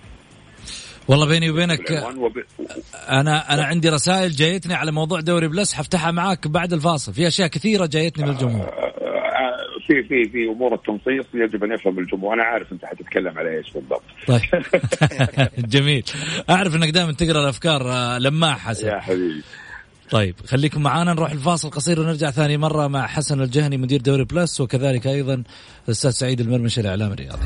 والله 1.07 1.25
بيني 1.25 1.49
وبينك 1.49 1.91
أنا 3.09 3.53
أنا 3.53 3.63
عندي 3.63 3.89
رسائل 3.89 4.31
جايتني 4.31 4.73
على 4.73 4.91
موضوع 4.91 5.19
دوري 5.19 5.47
Plus 5.47 5.73
حفتحها 5.73 6.11
معاك 6.11 6.47
بعد 6.47 6.73
الفاصل. 6.73 7.13
في 7.13 7.27
أشياء 7.27 7.47
كثيرة 7.47 7.85
جايتني 7.85 8.25
من 8.25 8.31
الجمهور. 8.31 8.67
آه، 8.67 8.69
آه، 8.69 9.53
في 9.87 10.03
في 10.03 10.29
في 10.29 10.45
أمور 10.45 10.73
التنصيص 10.73 11.25
يجب 11.33 11.63
أن 11.63 11.71
يفهم 11.71 11.99
الجمهور. 11.99 12.33
أنا 12.33 12.43
عارف 12.43 12.71
أنت 12.71 12.85
حتتكلم 12.85 13.37
على 13.37 13.57
إيش 13.57 13.73
بالضبط. 13.73 14.03
طيب. 14.27 14.41
جميل. 15.73 16.03
أعرف 16.49 16.75
إنك 16.75 16.89
دائما 16.89 17.11
تقرأ 17.11 17.43
الأفكار 17.43 17.91
آه، 17.91 18.17
لماح 18.17 18.67
حسن. 18.67 18.87
يا 18.87 18.99
حبيبي. 18.99 19.43
طيب 20.11 20.35
خليكم 20.45 20.83
معانا 20.83 21.13
نروح 21.13 21.31
الفاصل 21.31 21.69
قصير 21.69 21.99
ونرجع 21.99 22.31
ثاني 22.31 22.57
مرة 22.57 22.87
مع 22.87 23.07
حسن 23.07 23.41
الجهني 23.41 23.77
مدير 23.77 24.01
دوري 24.01 24.23
Plus 24.23 24.61
وكذلك 24.61 25.07
أيضا 25.07 25.43
الأستاذ 25.87 26.11
سعيد 26.11 26.41
المرمش 26.41 26.79
الإعلام 26.79 27.11
الرياضي. 27.11 27.45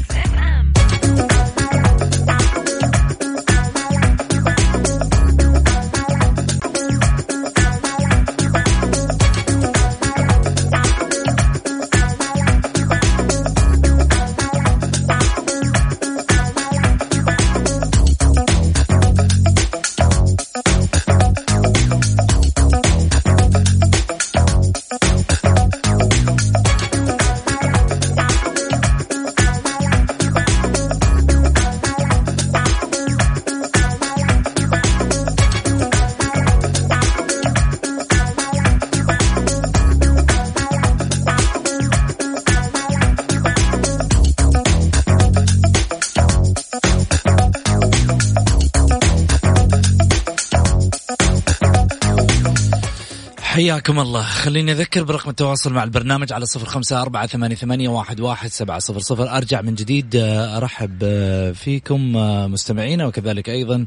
حياكم 53.61 53.99
الله. 53.99 54.21
خليني 54.21 54.71
أذكر 54.71 55.03
برقم 55.03 55.29
التواصل 55.29 55.73
مع 55.73 55.83
البرنامج 55.83 56.33
على 56.33 56.45
صفر 56.45 56.65
خمسة 56.65 57.01
أربعة 57.01 57.27
ثمانية, 57.27 57.55
ثمانية 57.55 57.89
واحد, 57.89 58.19
واحد 58.19 58.49
سبعة 58.49 58.79
صفر 58.79 58.99
صفر. 58.99 59.37
أرجع 59.37 59.61
من 59.61 59.75
جديد 59.75 60.15
آه، 60.15 60.57
أرحب 60.57 60.99
آه، 61.03 61.51
فيكم 61.51 62.17
آه، 62.17 62.47
مستمعينا 62.47 63.05
وكذلك 63.05 63.49
أيضا 63.49 63.85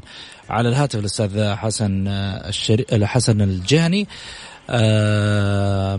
على 0.49 0.69
الهاتف 0.69 0.99
الأستاذ 0.99 1.53
حسن 1.53 2.07
الشري... 2.07 2.85
حسن 3.07 3.41
الجهني 3.41 4.07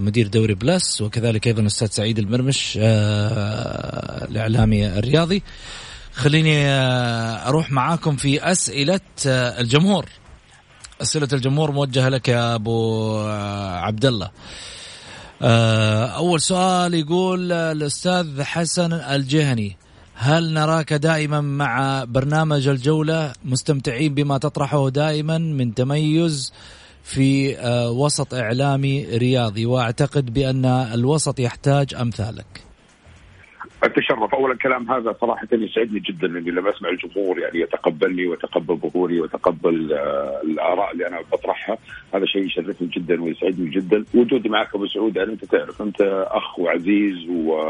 مدير 0.04 0.26
دوري 0.26 0.54
بلس 0.54 1.00
وكذلك 1.00 1.46
أيضا 1.46 1.62
الأستاذ 1.62 1.88
سعيد 1.88 2.18
المرمش 2.18 2.78
الإعلامي 4.30 4.86
الرياضي. 4.86 5.42
خليني 6.12 6.68
أروح 7.48 7.72
معاكم 7.72 8.16
في 8.16 8.52
أسئلة 8.52 9.00
الجمهور. 9.26 10.06
أسئلة 11.02 11.28
الجمهور 11.32 11.70
موجهة 11.70 12.08
لك 12.08 12.28
يا 12.28 12.54
أبو 12.54 13.18
عبد 13.86 14.04
الله 14.04 14.30
آه، 15.42 16.06
أول 16.06 16.40
سؤال 16.40 16.94
يقول 16.94 17.52
الأستاذ 17.52 18.42
حسن 18.42 18.92
الجهني 18.92 19.76
هل 20.14 20.52
نراك 20.52 20.92
دائما 20.92 21.40
مع 21.40 22.04
برنامج 22.04 22.68
الجولة 22.68 23.32
مستمتعين 23.44 24.14
بما 24.14 24.38
تطرحه 24.38 24.88
دائما 24.88 25.38
من 25.38 25.74
تميز 25.74 26.52
في 27.04 27.58
آه، 27.58 27.90
وسط 27.90 28.34
إعلامي 28.34 29.04
رياضي؟ 29.04 29.66
وأعتقد 29.66 30.32
بأن 30.32 30.64
الوسط 30.64 31.40
يحتاج 31.40 31.94
أمثالك. 31.94 32.46
اتشرف 33.82 34.34
اولا 34.34 34.56
كلام 34.56 34.90
هذا 34.90 35.16
صراحة 35.20 35.48
يسعدني 35.52 36.00
جدا 36.00 36.26
إني 36.26 36.50
لما 36.50 36.70
أسمع 36.70 36.88
الجمهور 36.88 37.38
يعني 37.38 37.60
يتقبلني 37.60 38.26
ويتقبل 38.26 38.76
ظهوري 38.76 39.20
ويتقبل 39.20 39.92
آه، 39.92 40.40
الآراء 40.44 40.92
اللي 40.92 41.08
أنا 41.08 41.20
بطرحها. 41.32 41.78
هذا 42.14 42.26
شيء 42.26 42.46
يشرفني 42.46 42.88
جدا 42.88 43.22
ويسعدني 43.22 43.70
جدا. 43.70 44.04
وجودي 44.14 44.48
معك 44.48 44.74
أبو 44.74 44.86
سعود 44.86 45.16
يعني 45.16 45.32
أنت 45.32 45.44
تعرف 45.44 45.82
أنت 45.82 46.00
أخ 46.30 46.58
وعزيز 46.58 47.28
و 47.28 47.60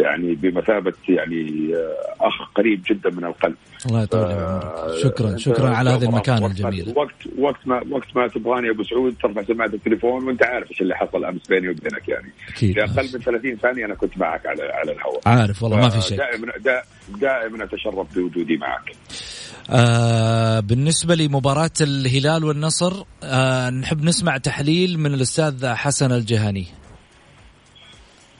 يعني 0.00 0.34
بمثابة 0.34 0.92
يعني 1.08 1.70
آه، 1.74 2.26
أخ 2.26 2.34
قريب 2.54 2.82
جدا 2.90 3.10
من 3.10 3.24
القلب. 3.24 3.54
الله 3.86 4.02
يطول 4.02 4.24
عمرك. 4.24 4.94
شكرا 5.02 5.36
شكرا 5.36 5.68
على 5.70 5.90
هذه 5.90 6.04
المكانة 6.04 6.46
الجميلة. 6.46 6.92
وقت 6.96 7.14
وقت 7.38 7.66
ما 7.66 7.82
وقت 7.90 8.16
ما 8.16 8.28
تبغاني 8.28 8.70
أبو 8.70 8.82
سعود 8.82 9.14
ترفع 9.22 9.42
سماعة 9.42 9.66
التليفون 9.68 10.26
وأنت 10.28 10.42
عارف 10.42 10.70
إيش 10.70 10.80
اللي 10.80 10.94
حصل 10.94 11.24
أمس 11.24 11.46
بيني 11.48 11.68
وبينك 11.68 12.08
يعني. 12.08 12.32
أكيد. 12.48 12.72
في 12.74 12.84
أقل 12.84 13.08
من 13.14 13.20
30 13.20 13.56
ثانية 13.56 13.84
أنا 13.84 13.94
كنت 13.94 14.18
معك 14.18 14.46
على 14.46 14.62
على 14.62 14.92
الهواء. 14.92 15.20
عارف 15.26 15.62
والله 15.62 15.76
ما 15.76 15.88
في 15.88 16.00
شك. 16.00 16.16
دائما 16.16 16.52
دائما 17.20 17.64
أتشرف 17.64 18.14
بوجودي 18.14 18.56
معك. 18.56 18.92
آه 19.70 20.60
بالنسبة 20.60 21.14
لمباراة 21.14 21.70
الهلال 21.80 22.44
والنصر 22.44 23.04
آه 23.24 23.70
نحب 23.70 24.04
نسمع 24.04 24.36
تحليل 24.36 24.98
من 24.98 25.14
الأستاذ 25.14 25.66
حسن 25.66 26.12
الجهني 26.12 26.66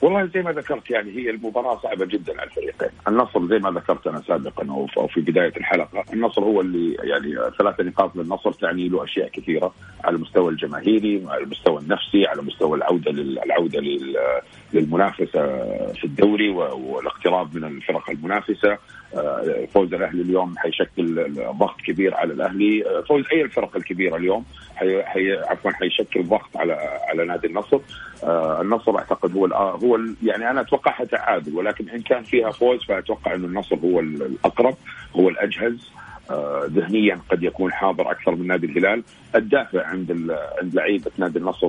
والله 0.04 0.26
زي 0.26 0.42
ما 0.42 0.52
ذكرت 0.52 0.90
يعني 0.90 1.10
هي 1.10 1.30
المباراة 1.30 1.80
صعبة 1.82 2.04
جدا 2.04 2.40
على 2.40 2.50
الفريقين، 2.50 2.88
النصر 3.08 3.46
زي 3.46 3.58
ما 3.58 3.70
ذكرت 3.70 4.06
أنا 4.06 4.22
سابقا 4.28 4.66
أو 4.96 5.06
في 5.06 5.20
بداية 5.20 5.52
الحلقة، 5.56 6.04
النصر 6.12 6.44
هو 6.44 6.60
اللي 6.60 6.94
يعني 6.94 7.34
ثلاثة 7.58 7.84
نقاط 7.84 8.16
للنصر 8.16 8.52
تعني 8.52 8.88
له 8.88 9.04
أشياء 9.04 9.28
كثيرة 9.28 9.74
على 10.04 10.16
المستوى 10.16 10.52
الجماهيري، 10.52 11.24
على 11.28 11.42
المستوى 11.42 11.80
النفسي، 11.80 12.26
على 12.26 12.42
مستوى 12.42 12.78
العودة 12.78 13.10
العودة 13.10 13.80
للمنافسة 14.72 15.42
في 15.92 16.04
الدوري 16.04 16.48
والاقتراب 16.48 17.56
من 17.56 17.64
الفرق 17.64 18.10
المنافسة، 18.10 18.78
آه، 19.14 19.66
فوز 19.74 19.94
الأهلي 19.94 20.22
اليوم 20.22 20.58
حيشكل 20.58 21.32
ضغط 21.58 21.80
كبير 21.80 22.14
على 22.14 22.32
الأهلي، 22.32 22.86
آه، 22.86 23.00
فوز 23.00 23.24
أي 23.32 23.42
الفرق 23.42 23.76
الكبيرة 23.76 24.16
اليوم 24.16 24.44
حي... 24.76 25.02
حي... 25.02 25.32
عفوا 25.32 25.70
حيشكل 25.70 26.24
ضغط 26.24 26.56
على 26.56 26.72
على 27.08 27.24
نادي 27.24 27.46
النصر، 27.46 27.78
آه، 28.24 28.60
النصر 28.60 28.98
أعتقد 28.98 29.36
هو 29.36 29.46
هو 29.84 29.93
يعني 30.22 30.50
أنا 30.50 30.60
اتوقعها 30.60 31.04
تعادل 31.04 31.54
ولكن 31.54 31.88
إن 31.88 32.02
كان 32.02 32.22
فيها 32.22 32.50
فوز 32.50 32.84
فأتوقع 32.84 33.34
إنه 33.34 33.46
النصر 33.46 33.76
هو 33.76 34.00
الأقرب 34.00 34.76
هو 35.16 35.28
الأجهز 35.28 35.90
آه، 36.30 36.66
ذهنيا 36.70 37.20
قد 37.30 37.42
يكون 37.42 37.72
حاضر 37.72 38.10
أكثر 38.10 38.34
من 38.34 38.46
نادي 38.46 38.66
الهلال، 38.66 39.02
الدافع 39.34 39.86
عند 39.86 40.10
عند 40.62 40.74
لعيبة 40.74 41.10
نادي 41.18 41.38
النصر 41.38 41.66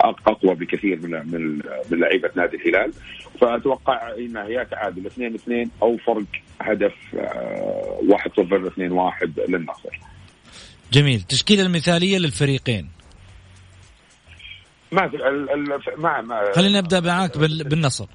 أقوى 0.00 0.54
بكثير 0.54 1.00
من 1.02 1.10
من 1.10 1.60
من 1.90 2.00
لعيبة 2.00 2.30
نادي 2.36 2.56
الهلال، 2.56 2.92
فأتوقع 3.40 4.14
إنها 4.18 4.48
يا 4.48 4.64
تعادل 4.64 5.06
2 5.06 5.34
2 5.34 5.70
أو 5.82 5.96
فرق 5.96 6.24
هدف 6.60 6.94
1 8.08 8.30
0 8.36 8.66
2 8.66 8.92
1 8.92 9.40
للنصر. 9.48 10.00
جميل، 10.92 11.20
تشكيلة 11.20 11.62
المثالية 11.62 12.18
للفريقين. 12.18 13.01
ما 14.92 15.08
في 15.08 15.16
ما 15.98 16.20
ما 16.20 16.52
خلينا 16.52 16.80
نبدا 16.80 17.00
معاك 17.00 17.38
بالنصر. 17.38 18.06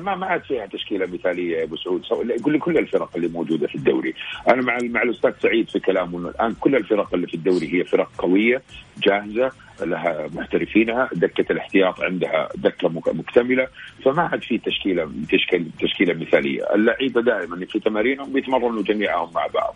ما 0.00 0.14
ما 0.14 0.26
عاد 0.26 0.42
فيها 0.42 0.66
تشكيلة 0.66 1.06
مثالية 1.06 1.56
يا 1.56 1.64
أبو 1.64 1.76
سعود. 1.76 2.04
يقول 2.38 2.52
لي 2.52 2.58
كل 2.58 2.78
الفرق 2.78 3.16
اللي 3.16 3.28
موجودة 3.28 3.66
في 3.66 3.74
الدوري. 3.74 4.14
أنا 4.48 4.62
مع 4.62 4.78
مع 4.82 5.02
الأستاذ 5.02 5.32
سعيد 5.42 5.70
في 5.70 5.78
كلامه 5.78 6.18
إنه 6.18 6.28
الآن 6.28 6.54
كل 6.60 6.76
الفرق 6.76 7.14
اللي 7.14 7.26
في 7.26 7.34
الدوري 7.34 7.74
هي 7.74 7.84
فرق 7.84 8.10
قوية 8.18 8.62
جاهزة 8.98 9.52
لها 9.80 10.28
محترفينها 10.34 11.08
دكة 11.12 11.52
الاحتياط 11.52 12.00
عندها 12.00 12.48
دكة 12.56 12.88
مكتملة. 12.88 13.68
فما 14.04 14.22
عاد 14.22 14.42
في 14.42 14.58
تشكيله 14.58 15.10
تشكيله 15.32 15.66
تشكيلة 15.80 16.14
مثالية. 16.14 16.74
اللعيبة 16.74 17.22
دائما 17.22 17.66
في 17.66 17.80
تمارينهم 17.80 18.32
بيتمرنوا 18.32 18.82
جميعهم 18.82 19.30
مع 19.34 19.46
بعض. 19.46 19.74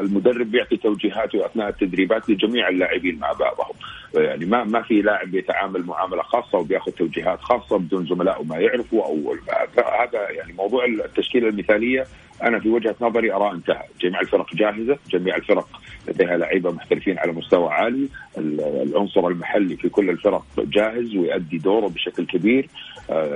المدرب 0.00 0.50
بيعطي 0.50 0.76
توجيهاته 0.76 1.46
أثناء 1.46 1.68
التدريبات 1.68 2.30
لجميع 2.30 2.68
اللاعبين 2.68 3.18
مع 3.18 3.32
بعضهم. 3.32 3.74
يعني. 4.22 4.44
ما 4.44 4.64
ما 4.64 4.82
في 4.82 5.02
لاعب 5.02 5.30
بيتعامل 5.30 5.86
معاملة 5.86 6.22
خاصة 6.22 6.58
وبياخذ 6.58 6.92
توجيهات 6.92 7.40
خاصة 7.40 7.78
بدون 7.78 8.06
زملائه 8.06 8.42
ما 8.42 8.56
يعرفوا 8.56 9.04
أو 9.04 9.36
هذا 9.76 10.30
يعني 10.30 10.52
موضوع 10.52 10.84
التشكيلة 10.84 11.48
المثالية. 11.48 12.06
أنا 12.42 12.60
في 12.60 12.68
وجهة 12.68 12.94
نظري 13.00 13.32
أرى 13.32 13.52
انتهى، 13.52 13.82
جميع 14.00 14.20
الفرق 14.20 14.54
جاهزة، 14.54 14.98
جميع 15.10 15.36
الفرق 15.36 15.68
لديها 16.08 16.36
لعيبة 16.36 16.70
محترفين 16.72 17.18
على 17.18 17.32
مستوى 17.32 17.68
عالي، 17.68 18.08
العنصر 18.38 19.26
المحلي 19.28 19.76
في 19.76 19.88
كل 19.88 20.10
الفرق 20.10 20.44
جاهز 20.58 21.16
ويؤدي 21.16 21.58
دوره 21.58 21.88
بشكل 21.88 22.26
كبير، 22.26 22.68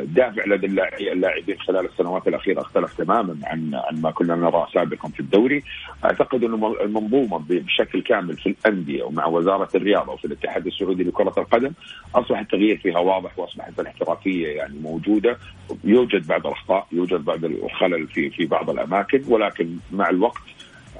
دافع 0.02 0.44
لدى 0.46 0.66
اللاعبين 1.12 1.58
خلال 1.58 1.86
السنوات 1.86 2.28
الأخيرة 2.28 2.60
اختلف 2.60 2.94
تماما 2.94 3.36
عن 3.44 3.74
عن 3.74 4.00
ما 4.00 4.10
كنا 4.10 4.34
نراه 4.34 4.68
سابقا 4.74 5.08
في 5.08 5.20
الدوري، 5.20 5.62
أعتقد 6.04 6.44
أنه 6.44 6.76
المنظومه 6.80 7.44
بشكل 7.48 8.02
كامل 8.02 8.36
في 8.36 8.46
الأندية 8.46 9.02
ومع 9.02 9.26
وزارة 9.26 9.68
الرياضة 9.74 10.12
وفي 10.12 10.24
الاتحاد 10.24 10.66
السعودي 10.66 11.04
لكرة 11.04 11.34
القدم 11.38 11.72
اصبح 12.14 12.38
التغيير 12.38 12.78
فيها 12.78 12.98
واضح 12.98 13.38
وأصبحت 13.38 13.80
الاحترافية 13.80 14.48
يعني 14.48 14.78
موجودة، 14.78 15.38
يوجد 15.84 16.26
بعض 16.26 16.46
الأخطاء، 16.46 16.86
يوجد 16.92 17.24
بعض 17.24 17.44
الخلل 17.44 18.06
في 18.06 18.30
في 18.30 18.46
بعض 18.46 18.70
الأماكن 18.70 19.22
ولكن 19.28 19.76
مع 19.92 20.10
الوقت 20.10 20.40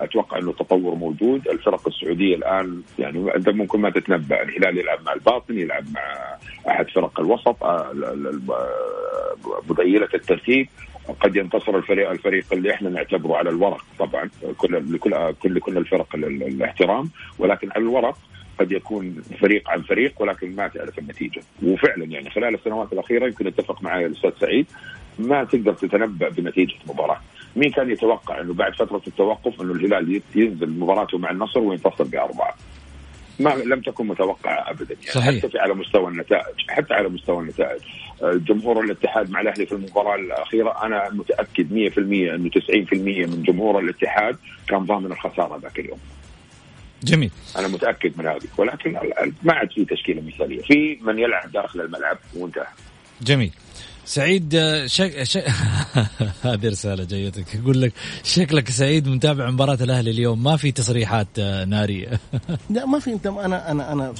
أتوقع 0.00 0.38
إنه 0.38 0.52
تطور 0.52 0.94
موجود. 0.94 1.48
الفرق 1.48 1.88
السعودية 1.88 2.36
الآن 2.36 2.82
يعني 2.98 3.34
أنت 3.36 3.48
ممكن 3.48 3.80
ما 3.80 3.90
تتنبأ. 3.90 4.42
الهلال 4.42 4.78
يلعب 4.78 4.98
مع 5.06 5.12
الباطن 5.12 5.58
يلعب 5.58 5.84
مع 5.94 6.00
أحد 6.68 6.88
فرق 6.90 7.20
الوسط 7.20 7.64
آه، 7.64 7.92
مذيله 9.70 10.08
الترتيب. 10.14 10.68
قد 11.20 11.36
ينتصر 11.36 11.76
الفريق 11.76 12.10
الفريق 12.10 12.44
اللي 12.52 12.74
إحنا 12.74 12.90
نعتبره 12.90 13.36
على 13.36 13.50
الورق 13.50 13.84
طبعا 13.98 14.30
كل 14.56 14.94
لكل 14.94 15.32
كل 15.42 15.60
كل 15.60 15.78
الفرق 15.78 16.14
الاحترام. 16.14 17.10
ولكن 17.38 17.70
على 17.70 17.82
الورق 17.82 18.16
قد 18.60 18.72
يكون 18.72 19.22
فريق 19.40 19.70
عن 19.70 19.82
فريق 19.82 20.22
ولكن 20.22 20.56
ما 20.56 20.68
تعرف 20.68 20.98
النتيجة. 20.98 21.42
وفعلا 21.62 22.04
يعني 22.04 22.30
خلال 22.30 22.54
السنوات 22.54 22.92
الأخيرة 22.92 23.26
يمكن 23.26 23.46
يتفق 23.46 23.82
معي 23.82 24.06
الأستاذ 24.06 24.30
سعيد 24.40 24.66
ما 25.18 25.44
تقدر 25.44 25.74
تتنبأ 25.74 26.28
بنتيجة 26.28 26.74
مباراه 26.88 27.20
مين 27.56 27.70
كان 27.70 27.90
يتوقع 27.90 28.40
إنه 28.40 28.54
بعد 28.54 28.74
فترة 28.74 29.02
التوقف 29.06 29.60
إنه 29.60 29.72
الهلال 29.72 30.22
ينزل 30.34 30.70
مباراته 30.70 31.18
مع 31.18 31.30
النصر 31.30 31.60
وينتصر 31.60 32.04
بأربعة؟ 32.04 32.54
ما 33.40 33.50
لم 33.50 33.80
تكن 33.80 34.06
متوقعة 34.06 34.70
ابدا 34.70 34.94
يعني. 34.94 35.12
صحيح. 35.12 35.42
حتى 35.42 35.58
على 35.58 35.74
مستوى 35.74 36.08
النتائج 36.08 36.54
حتى 36.68 36.94
على 36.94 37.08
مستوى 37.08 37.42
النتائج. 37.42 37.80
آه، 38.22 38.32
جمهور 38.32 38.84
الاتحاد 38.84 39.30
مع 39.30 39.40
الأهلي 39.40 39.66
في 39.66 39.72
المباراة 39.72 40.14
الأخيرة 40.14 40.84
أنا 40.86 41.10
متأكد 41.12 41.72
100% 41.72 42.34
إنه 42.34 42.50
90% 42.50 43.26
من 43.26 43.42
جمهور 43.42 43.78
الاتحاد 43.78 44.36
كان 44.68 44.78
ضامن 44.78 45.12
الخسارة 45.12 45.60
ذاك 45.62 45.78
اليوم. 45.78 45.98
جميل. 47.02 47.30
أنا 47.58 47.68
متأكد 47.68 48.18
من 48.18 48.26
هذه. 48.26 48.48
ولكن 48.58 48.96
ما 49.42 49.52
عاد 49.52 49.72
في 49.72 49.84
تشكيلة 49.84 50.22
مثالية. 50.22 50.62
في 50.62 50.98
من 51.00 51.18
يلعب 51.18 51.52
داخل 51.52 51.80
الملعب 51.80 52.18
وانتهى. 52.36 52.66
جميل. 53.22 53.52
سعيد 54.10 54.54
آه، 54.54 54.86
شك... 54.86 55.22
شك... 55.22 55.44
هذه 56.44 56.68
رسالة 56.68 57.04
جايتك. 57.04 57.54
يقول 57.54 57.82
لك 57.82 57.92
شكلك 58.24 58.70
سعيد 58.70 59.08
متابع 59.08 59.50
مباراة 59.50 59.78
الأهلي 59.80 60.10
اليوم. 60.10 60.42
ما 60.42 60.56
في 60.56 60.72
تصريحات 60.72 61.28
آه، 61.38 61.64
ناريه 61.64 62.08
لا 62.70 62.86
ما 62.86 62.98
في. 62.98 63.12
انت 63.12 63.26
أنا 63.26 63.70
أنا 63.70 63.92
أنا 63.92 64.14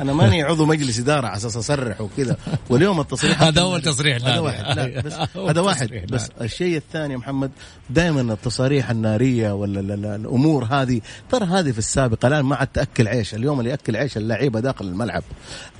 أنا 0.00 0.12
ماني 0.12 0.42
عضو 0.42 0.66
مجلس 0.66 0.98
إدارة 0.98 1.26
على 1.26 1.36
أساس 1.36 1.56
أصرح 1.56 2.00
وكذا. 2.00 2.36
واليوم 2.70 3.00
التصريح 3.00 3.42
هذا 3.42 3.60
أول 3.60 3.82
تصريح 3.82 4.16
هذا 4.16 4.38
واحد. 4.38 4.78
لا 4.78 5.00
بس 5.06 5.36
هذا 5.36 5.60
واحد. 5.60 6.06
بس 6.10 6.28
الشيء 6.40 6.76
الثاني 6.76 7.12
يا 7.12 7.18
محمد 7.18 7.50
دائما 7.90 8.32
التصاريح 8.32 8.90
النارية 8.90 9.52
ولا 9.52 9.94
الأمور 10.16 10.64
هذه 10.64 11.00
ترى 11.30 11.44
هذه 11.44 11.70
في 11.72 11.78
السابق 11.78 12.26
الآن 12.26 12.44
ما 12.44 12.56
عاد 12.56 12.66
تأكل 12.66 13.08
عيش. 13.08 13.34
اليوم 13.34 13.60
اللي 13.60 13.70
يأكل 13.70 13.96
عيش 13.96 14.16
اللعيبة 14.16 14.60
داخل 14.60 14.84
الملعب. 14.84 15.22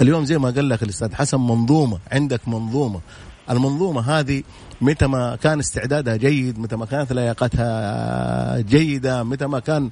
اليوم 0.00 0.24
زي 0.24 0.38
ما 0.38 0.50
قال 0.50 0.68
لك 0.68 0.82
الأستاذ 0.82 1.14
حسن 1.14 1.40
منظومة 1.40 1.98
عندك 2.12 2.48
منظومة. 2.48 3.00
المنظومة 3.50 4.00
هذه 4.18 4.42
متى 4.80 5.06
ما 5.06 5.36
كان 5.36 5.58
استعدادها 5.58 6.16
جيد 6.16 6.58
متى 6.58 6.76
ما 6.76 6.86
كانت 6.86 7.12
لياقتها 7.12 8.60
جيدة 8.60 9.22
متى 9.22 9.46
ما 9.46 9.60
كان 9.60 9.90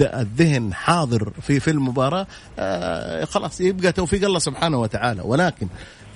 الذهن 0.00 0.74
حاضر 0.74 1.32
في 1.42 1.60
في 1.60 1.70
المباراه 1.70 2.26
آه 2.58 3.24
خلاص 3.24 3.60
يبقى 3.60 3.92
توفيق 3.92 4.24
الله 4.24 4.38
سبحانه 4.38 4.80
وتعالى. 4.80 5.22
ولكن 5.24 5.68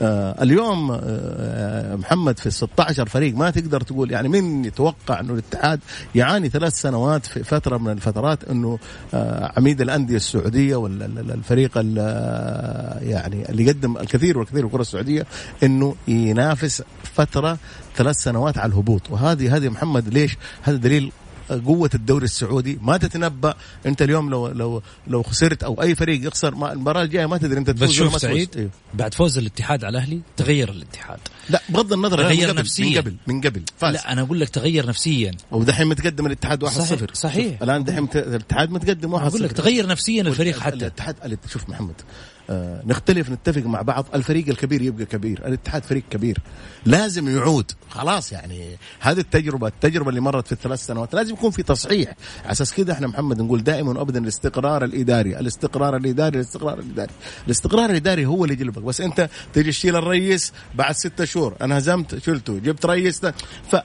آه 0.02 0.42
اليوم 0.42 0.98
آه 1.04 1.96
محمد 1.96 2.38
في 2.38 2.50
16 2.50 3.06
فريق 3.08 3.36
ما 3.36 3.50
تقدر 3.50 3.80
تقول 3.80 4.10
يعني 4.10 4.28
من 4.28 4.64
يتوقع 4.64 5.20
أنه 5.20 5.32
الاتحاد 5.32 5.80
يعاني 6.14 6.48
ثلاث 6.48 6.72
سنوات 6.80 7.26
في 7.26 7.44
فترة 7.44 7.76
من 7.78 7.90
الفترات 7.92 8.44
أنه 8.44 8.78
عميد 9.56 9.80
الأندية 9.80 10.16
السعودية 10.16 10.76
ولا 10.76 11.04
الفريق 11.06 11.70
يعني 13.02 13.48
اللي 13.48 13.64
يقدم 13.66 13.96
الكثير 13.96 14.38
والكثير 14.38 14.66
الكرة 14.66 14.80
السعودية 14.80 15.26
أنه 15.62 15.94
ينافس 16.08 16.82
فترة 17.14 17.58
ثلاث 17.96 18.16
سنوات 18.22 18.58
على 18.58 18.72
الهبوط 18.72 19.10
وهذه 19.10 19.56
هذه 19.56 19.68
محمد 19.68 20.08
ليش؟ 20.14 20.36
هذا 20.62 20.76
دليل 20.76 21.12
قوة 21.66 21.90
الدوري 21.94 22.24
السعودي 22.24 22.78
ما 22.82 22.96
تتنبأ 22.96 23.54
انت 23.86 24.02
اليوم 24.02 24.30
لو 24.30 24.48
لو 24.48 24.82
لو 25.06 25.22
خسرت 25.22 25.62
أو 25.62 25.82
أي 25.82 25.94
فريق 25.94 26.26
يخسر 26.26 26.54
ما 26.54 26.72
المباراة 26.72 27.02
الجاية 27.02 27.26
ما 27.26 27.38
تدري 27.38 27.58
انت 27.58 27.70
بس 27.70 27.78
تفوز 27.80 28.00
ولا 28.00 28.10
شوف. 28.10 28.20
سعيد 28.20 28.56
إيه. 28.56 28.68
بعد 28.94 29.14
فوز 29.14 29.38
الاتحاد 29.38 29.84
على 29.84 29.98
الأهلي 29.98 30.20
تغير 30.36 30.70
الاتحاد 30.70 31.18
لا 31.50 31.62
بغض 31.68 31.92
النظر 31.92 32.18
تغير 32.22 32.46
من 32.46 32.50
قبل 32.52 32.60
نفسياً. 32.60 32.86
من 32.90 32.96
قبل 32.98 33.16
من 33.26 33.40
قبل 33.40 33.62
فاز 33.78 33.94
لا 33.94 34.12
أنا 34.12 34.20
أقول 34.22 34.40
لك 34.40 34.48
تغير 34.48 34.86
نفسيا 34.86 35.32
ودحين 35.50 35.86
متقدم 35.86 36.26
الاتحاد 36.26 36.64
1-0 36.64 36.68
صحيح- 36.70 37.14
صحيح. 37.14 37.62
الآن 37.62 37.84
دحين 37.84 38.08
الاتحاد 38.14 38.70
متقدم 38.70 39.12
1-0 39.18 39.22
أقول 39.22 39.42
لك 39.42 39.52
تغير 39.52 39.86
نفسيا 39.86 40.22
الفريق 40.22 40.58
حتى 40.58 40.74
الاتحاد 40.76 41.16
الات- 41.24 41.48
شوف 41.52 41.68
محمد 41.68 41.94
نختلف 42.86 43.30
نتفق 43.30 43.62
مع 43.62 43.82
بعض. 43.82 44.06
الفريق 44.14 44.48
الكبير 44.48 44.82
يبقى 44.82 45.04
كبير 45.04 45.46
الاتحاد 45.46 45.84
فريق 45.84 46.02
كبير. 46.10 46.38
لازم 46.86 47.28
يعود. 47.28 47.72
خلاص 47.90 48.32
يعني 48.32 48.76
هذه 49.00 49.18
التجربة 49.18 49.66
التجربة 49.66 50.08
اللي 50.08 50.20
مرت 50.20 50.46
في 50.46 50.52
الثلاث 50.52 50.86
سنوات 50.86 51.14
لازم 51.14 51.34
يكون 51.34 51.50
في 51.50 51.62
تصحيح. 51.62 52.14
على 52.44 52.52
أساس 52.52 52.74
كذا 52.74 52.92
إحنا 52.92 53.06
محمد 53.06 53.42
نقول 53.42 53.62
دائما 53.62 53.98
وابدا 53.98 54.20
الاستقرار 54.20 54.84
الإداري 54.84 55.38
الاستقرار 55.38 55.96
الإداري 55.96 56.36
الاستقرار 56.36 56.78
الإداري. 56.78 57.12
الاستقرار 57.46 57.90
الإداري 57.90 58.26
هو 58.26 58.44
اللي 58.44 58.54
يجلبك. 58.54 58.82
بس 58.82 59.00
أنت 59.00 59.28
تجي 59.52 59.70
تشيل 59.70 59.96
الرئيس 59.96 60.52
بعد 60.74 60.94
ستة 60.94 61.24
شهور. 61.24 61.56
أنا 61.60 61.78
هزمت 61.78 62.18
شلته. 62.24 62.58
جبت 62.58 62.86
رئيس 62.86 63.20
ف 63.70 63.76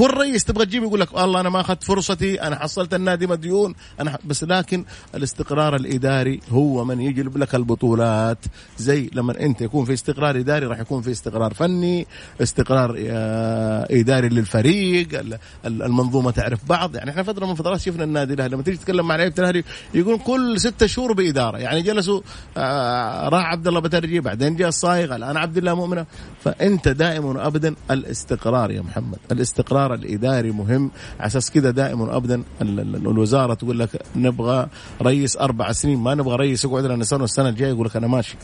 كل 0.00 0.10
رئيس 0.14 0.44
تبغى 0.44 0.66
تجيب 0.66 0.82
يقول 0.82 1.00
لك 1.00 1.14
والله 1.14 1.40
أنا 1.40 1.48
ما 1.48 1.60
أخذت 1.60 1.82
فرصتي 1.84 2.42
أنا 2.42 2.56
حصلت 2.58 2.94
النادي 2.94 3.26
مديون 3.26 3.74
أنا. 4.00 4.18
بس 4.24 4.44
لكن 4.44 4.84
الاستقرار 5.14 5.76
الإداري 5.76 6.40
هو 6.50 6.84
من 6.84 7.00
يجلب 7.00 7.38
لك 7.38 7.54
البطولات. 7.54 8.38
زي 8.78 9.10
لما 9.12 9.40
أنت 9.40 9.60
يكون 9.60 9.84
في 9.84 9.92
استقرار 9.92 10.38
إداري 10.38 10.66
راح 10.66 10.78
يكون 10.80 11.02
في 11.02 11.10
استقرار 11.10 11.54
فني 11.54 12.06
استقرار 12.42 12.96
آه، 13.08 13.86
إداري 13.90 14.28
للفريق 14.28 15.18
ال- 15.18 15.38
ال- 15.66 15.82
المنظومة 15.82 16.30
تعرف 16.30 16.64
بعض. 16.68 16.96
يعني 16.96 17.10
إحنا 17.10 17.22
فترة 17.22 17.46
من 17.46 17.54
فترات 17.54 17.80
شفنا 17.80 18.04
النادي 18.04 18.34
الأهلي 18.34 18.54
لما 18.54 18.62
تيجي 18.62 18.76
تتكلم 18.76 19.08
مع 19.08 19.16
لعيبة 19.16 19.34
الأهلي 19.38 19.64
يقول 19.94 20.18
كل 20.18 20.60
ستة 20.60 20.86
شهور 20.86 21.12
بإدارة. 21.12 21.58
يعني 21.58 21.82
جلسوا 21.82 22.20
آه، 22.56 23.28
راح 23.28 23.44
عبد 23.44 23.68
الله 23.68 23.80
بترجي 23.80 24.20
بعدين 24.20 24.56
جاء 24.56 24.68
الصايغ 24.68 25.16
الآن 25.16 25.36
عبد 25.36 25.56
الله 25.56 25.74
مؤمنة. 25.74 26.06
فأنت 26.44 26.88
دائما 26.88 27.26
وابدا 27.26 27.74
الاستقرار 27.90 28.70
يا 28.70 28.80
محمد 28.82 29.18
الاستقرار 29.32 29.89
الإداري 29.94 30.50
مهم. 30.50 30.90
على 31.20 31.26
أساس 31.26 31.50
كذا 31.50 31.70
دائما 31.70 32.04
وابدا 32.04 32.42
ال- 32.62 32.80
ال- 32.80 32.96
الوزارة 32.96 33.54
تقول 33.54 33.78
لك 33.78 34.02
نبغى 34.16 34.66
رئيس 35.02 35.36
أربع 35.36 35.72
سنين 35.72 35.98
ما 35.98 36.14
نبغى 36.14 36.36
رئيس 36.36 36.64
يقعد 36.64 36.84
لنا 36.84 37.04
سنة 37.04 37.20
والسنة 37.20 37.48
الجاية 37.48 37.70
يقول 37.70 37.86
لك 37.86 37.96
أنا 37.96 38.06
ماشي. 38.06 38.36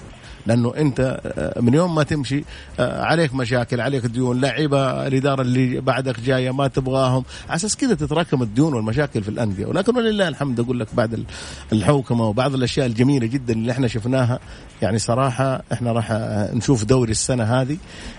لأنه 0.47 0.73
أنت 0.77 1.21
آه، 1.27 1.61
من 1.61 1.75
يوم 1.75 1.95
ما 1.95 2.03
تمشي 2.03 2.45
آه، 2.81 3.03
عليك 3.03 3.35
مشاكل 3.35 3.81
عليك 3.81 4.07
ديون 4.07 4.41
لعيبة 4.41 5.07
الإدارة 5.07 5.43
اللي 5.43 5.81
بعدك 5.81 6.21
جاية 6.21 6.51
ما 6.51 6.69
تبغاهم 6.69 7.25
على 7.49 7.57
أساس 7.57 7.77
كذا 7.77 7.95
تتراكم 7.95 8.43
الديون 8.43 8.75
والمشاكل 8.75 9.23
في 9.23 9.29
الأندية. 9.29 9.67
ولكن 9.67 9.97
ولله 9.97 10.29
الحمد 10.29 10.61
أقول 10.61 10.81
لك 10.81 10.89
بعد 10.95 11.15
ال- 11.15 11.25
الحوكمه 11.73 12.25
وبعض 12.29 12.55
الأشياء 12.55 12.87
الجميلة 12.87 13.27
جدا 13.27 13.53
اللي 13.55 13.73
إحنا 13.73 13.89
شفناها 13.89 14.39
يعني 14.83 14.99
صراحة 14.99 15.63
إحنا 15.73 15.93
راح 15.93 16.11
آه، 16.13 16.55
نشوف 16.55 16.85
دوري 16.85 17.11
السنة 17.11 17.45
هذه 17.45 17.77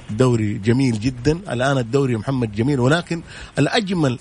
دوري 0.09 0.53
جميل 0.53 0.99
جدا. 0.99 1.39
الآن 1.51 1.77
الدوري 1.77 2.17
محمد 2.17 2.51
جميل 2.51 2.79
ولكن 2.79 3.21
الأجمل 3.59 4.19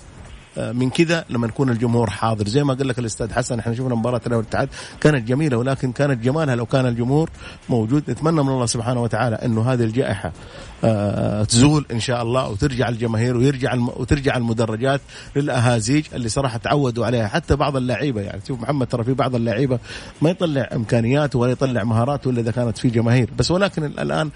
من 0.57 0.89
كذا 0.89 1.25
لما 1.29 1.47
يكون 1.47 1.69
الجمهور 1.69 2.09
حاضر. 2.09 2.47
زي 2.47 2.63
ما 2.63 2.73
قال 2.73 2.87
لك 2.87 2.99
الأستاذ 2.99 3.33
حسن 3.33 3.59
إحنا 3.59 3.73
شفنا 3.73 3.95
مباراة 3.95 4.17
الأهلي 4.17 4.35
والاتحاد 4.35 4.69
كانت 5.01 5.27
جميلة 5.27 5.57
ولكن 5.57 5.91
كانت 5.91 6.23
جمالها 6.23 6.55
لو 6.55 6.65
كان 6.65 6.85
الجمهور 6.85 7.29
موجود. 7.69 8.03
نتمنى 8.09 8.43
من 8.43 8.49
الله 8.49 8.65
سبحانه 8.65 9.01
وتعالى 9.03 9.35
إنه 9.35 9.73
هذه 9.73 9.83
الجائحة 9.83 10.31
آه، 10.83 11.43
تزول 11.43 11.85
إن 11.91 11.99
شاء 11.99 12.21
الله 12.21 12.49
وترجع 12.49 12.89
الجماهير 12.89 13.37
ويرجع 13.37 13.73
الم... 13.73 13.89
وترجع 13.89 14.37
المدرجات 14.37 15.01
للأهازيج 15.35 16.05
اللي 16.13 16.29
صراحة 16.29 16.57
تعودوا 16.57 17.05
عليها. 17.05 17.27
حتى 17.27 17.55
بعض 17.55 17.75
اللعيبة 17.77 18.21
يعني 18.21 18.41
شوف 18.47 18.61
محمد 18.61 18.87
ترى 18.87 19.03
في 19.03 19.13
بعض 19.13 19.35
اللعيبة 19.35 19.79
ما 20.21 20.29
يطلع 20.29 20.69
إمكانياته 20.75 21.39
ولا 21.39 21.51
يطلع 21.51 21.83
مهاراته 21.83 22.29
إلا 22.29 22.41
إذا 22.41 22.51
كانت 22.51 22.77
في 22.77 22.89
جماهير. 22.89 23.29
بس 23.37 23.51
ولكن 23.51 23.85
الآن 23.85 24.29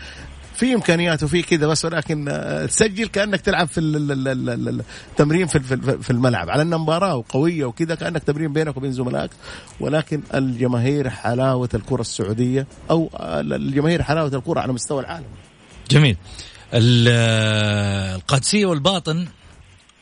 في 0.61 0.73
إمكانيات 0.73 1.23
وفي 1.23 1.41
كذا 1.41 1.67
بس 1.67 1.85
ولكن 1.85 2.27
آه، 2.29 2.65
تسجل 2.65 3.07
كأنك 3.07 3.41
تلعب 3.41 3.67
في 3.67 3.77
ال- 3.77 4.11
ال- 4.11 4.27
ال- 4.27 4.49
ال- 4.49 4.81
التمرين 5.09 5.47
في 5.47 5.59
في- 6.01 6.09
الملعب. 6.09 6.49
على 6.49 6.61
إنها 6.61 6.77
مباراة 6.77 7.23
قويه 7.29 7.65
وكذا 7.65 7.95
كأنك 7.95 8.23
تمرين 8.23 8.53
بينك 8.53 8.77
وبين 8.77 8.91
زملائك. 8.91 9.31
ولكن 9.79 10.21
الجماهير 10.33 11.09
حلاوة 11.09 11.69
الكرة 11.73 12.01
السعودية 12.01 12.67
أو 12.89 13.09
آه، 13.15 13.39
الجماهير 13.41 14.03
حلاوة 14.03 14.27
الكرة 14.35 14.59
على 14.59 14.73
مستوى 14.73 14.99
العالم. 15.01 15.25
جميل. 15.91 16.17
ال- 16.73 17.07
القادسية 18.15 18.65
والباطن 18.65 19.25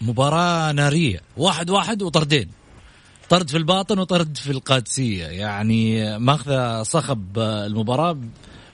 مباراة 0.01 0.71
نارية. 0.71 1.21
واحد 1.37 1.69
واحد 1.69 2.01
وطردين. 2.01 2.49
طرد 3.29 3.49
في 3.49 3.57
الباطن 3.57 3.99
وطرد 3.99 4.37
في 4.37 4.51
القادسية. 4.51 5.25
يعني 5.25 6.17
ماخذة 6.19 6.83
صخب 6.83 7.39
المباراة. 7.39 8.17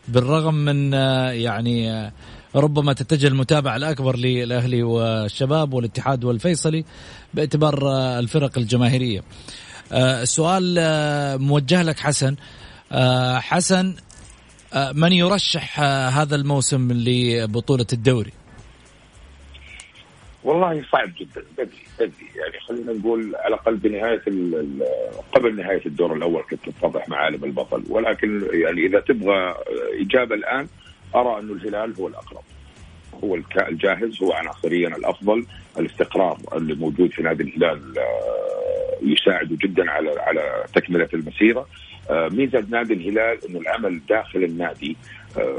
بالرغم 0.07 0.53
من 0.53 0.93
يعني 1.33 2.11
ربما 2.55 2.93
تتجه 2.93 3.27
المتابعة 3.27 3.75
الأكبر 3.75 4.17
للأهلي 4.17 4.83
والشباب 4.83 5.73
والاتحاد 5.73 6.23
والفيصلي 6.23 6.85
باعتبار 7.33 7.79
الفرق 8.19 8.57
الجماهيرية. 8.57 9.23
آه، 9.91 10.21
السؤال 10.21 10.75
آه، 10.79 11.37
موجه 11.37 11.83
لك 11.83 11.99
حسن. 11.99 12.35
آه، 12.91 13.39
حسن 13.39 13.95
آه، 14.73 14.91
من 14.91 15.13
يرشح 15.13 15.79
آه، 15.79 16.09
هذا 16.09 16.35
الموسم 16.35 16.91
لبطولة 16.91 17.85
الدوري؟ 17.93 18.33
والله 20.45 20.84
صعب 20.91 21.10
جدا. 21.17 21.43
بدري 21.58 21.84
بدري. 21.99 22.27
يعني 22.36 22.60
خلينا 22.60 22.93
نقول 22.93 23.36
على 23.36 23.47
الأقل 23.47 23.75
بنهاية 23.75 24.21
قبل 25.31 25.55
نهاية 25.55 25.86
الدور 25.86 26.13
الأول 26.13 26.43
كنت 26.49 26.69
تتضح 26.69 27.10
معالم 27.10 27.43
البطل. 27.43 27.84
ولكن 27.89 28.47
يعني 28.53 28.86
إذا 28.86 28.99
تبغى 28.99 29.55
إجابة 30.01 30.36
الآن 30.36 30.67
أرى 31.15 31.39
انه 31.39 31.53
الهلال 31.53 31.93
هو 31.99 32.08
الأقرب. 32.08 32.43
هو 33.23 33.36
الجاهز 33.67 34.23
هو 34.23 34.34
عناصريا 34.34 34.88
الأفضل. 34.88 35.45
الاستقرار 35.79 36.38
اللي 36.55 36.75
موجود 36.75 37.12
في 37.12 37.23
نادي 37.23 37.43
الهلال 37.43 37.97
آه، 37.97 38.97
يساعده 39.01 39.58
جدا 39.62 39.91
على 39.91 40.19
على 40.19 40.63
تكملة 40.75 41.10
المسيرة. 41.13 41.67
آه، 42.10 42.29
ميزة 42.29 42.65
نادي 42.69 42.93
الهلال 42.93 43.38
إنه 43.49 43.60
العمل 43.60 44.01
داخل 44.10 44.43
النادي 44.43 44.97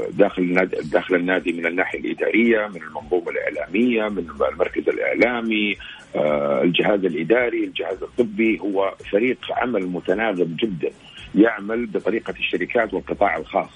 داخل 0.09 0.41
النادي 0.41 0.77
داخل 0.91 1.15
النادي 1.15 1.53
من 1.53 1.65
الناحية 1.65 1.99
الإدارية 1.99 2.67
من 2.67 2.81
المنظومة 2.81 3.29
الإعلامية 3.29 4.09
من 4.09 4.27
المركز 4.51 4.89
الإعلامي 4.89 5.75
آه، 6.15 6.63
الجهاز 6.63 7.05
الإداري 7.05 7.63
الجهاز 7.63 8.03
الطبي. 8.03 8.59
هو 8.59 8.93
فريق 9.11 9.37
عمل 9.51 9.87
متناغم 9.87 10.55
جدا 10.63 10.89
يعمل 11.35 11.85
بطريقة 11.85 12.33
الشركات 12.39 12.93
والقطاع 12.93 13.37
الخاص. 13.37 13.69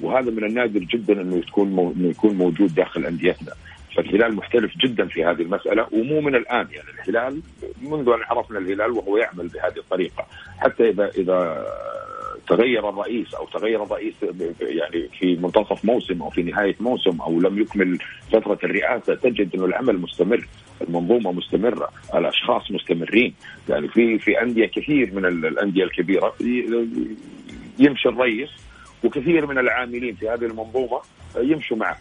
وهذا 0.00 0.30
من 0.30 0.44
النادر 0.44 0.80
جدا 0.80 1.20
إنه 1.20 1.40
تكون. 1.40 1.94
إنه 1.96 2.08
يكون 2.08 2.34
موجود 2.34 2.74
داخل 2.74 3.06
أنديتنا. 3.06 3.52
فالهلال 3.96 4.34
محترف 4.34 4.70
جدا 4.78 5.06
في 5.06 5.24
هذه 5.24 5.42
المسألة 5.42 5.86
ومو 5.92 6.20
من 6.20 6.34
الآن. 6.34 6.66
يعني 6.72 6.88
الهلال 6.98 7.40
منذ 7.82 8.08
أن 8.08 8.22
عرفنا 8.22 8.58
الهلال 8.58 8.90
وهو 8.90 9.16
يعمل 9.16 9.48
بهذه 9.48 9.78
الطريقة. 9.78 10.26
حتى 10.58 10.88
اذا 10.88 11.08
إذا 11.08 11.66
تغير 12.48 12.88
الرئيس 12.88 13.34
أو 13.34 13.46
تغير 13.46 13.82
الرئيس 13.82 14.14
يعني 14.60 15.08
في 15.18 15.36
منتصف 15.36 15.84
موسم 15.84 16.22
أو 16.22 16.30
في 16.30 16.42
نهاية 16.42 16.76
موسم 16.80 17.20
أو 17.20 17.40
لم 17.40 17.58
يكمل 17.62 17.98
فترة 18.32 18.58
الرئاسة 18.64 19.14
تجد 19.14 19.54
انه 19.54 19.64
العمل 19.64 19.98
مستمر 19.98 20.46
المنظومة 20.80 21.32
مستمرة 21.32 21.88
الأشخاص 22.14 22.70
مستمرين. 22.70 23.34
يعني 23.68 23.88
في 23.88 24.18
في 24.18 24.42
أندية 24.42 24.66
كثير 24.66 25.10
من 25.14 25.24
ال- 25.26 25.46
الأندية 25.46 25.84
الكبيرة 25.84 26.34
يمشي 27.78 28.08
الرئيس 28.08 28.48
وكثير 29.04 29.46
من 29.46 29.58
العاملين 29.58 30.14
في 30.14 30.28
هذه 30.28 30.44
المنظومة 30.44 31.00
يمشوا 31.36 31.76
معه. 31.76 31.98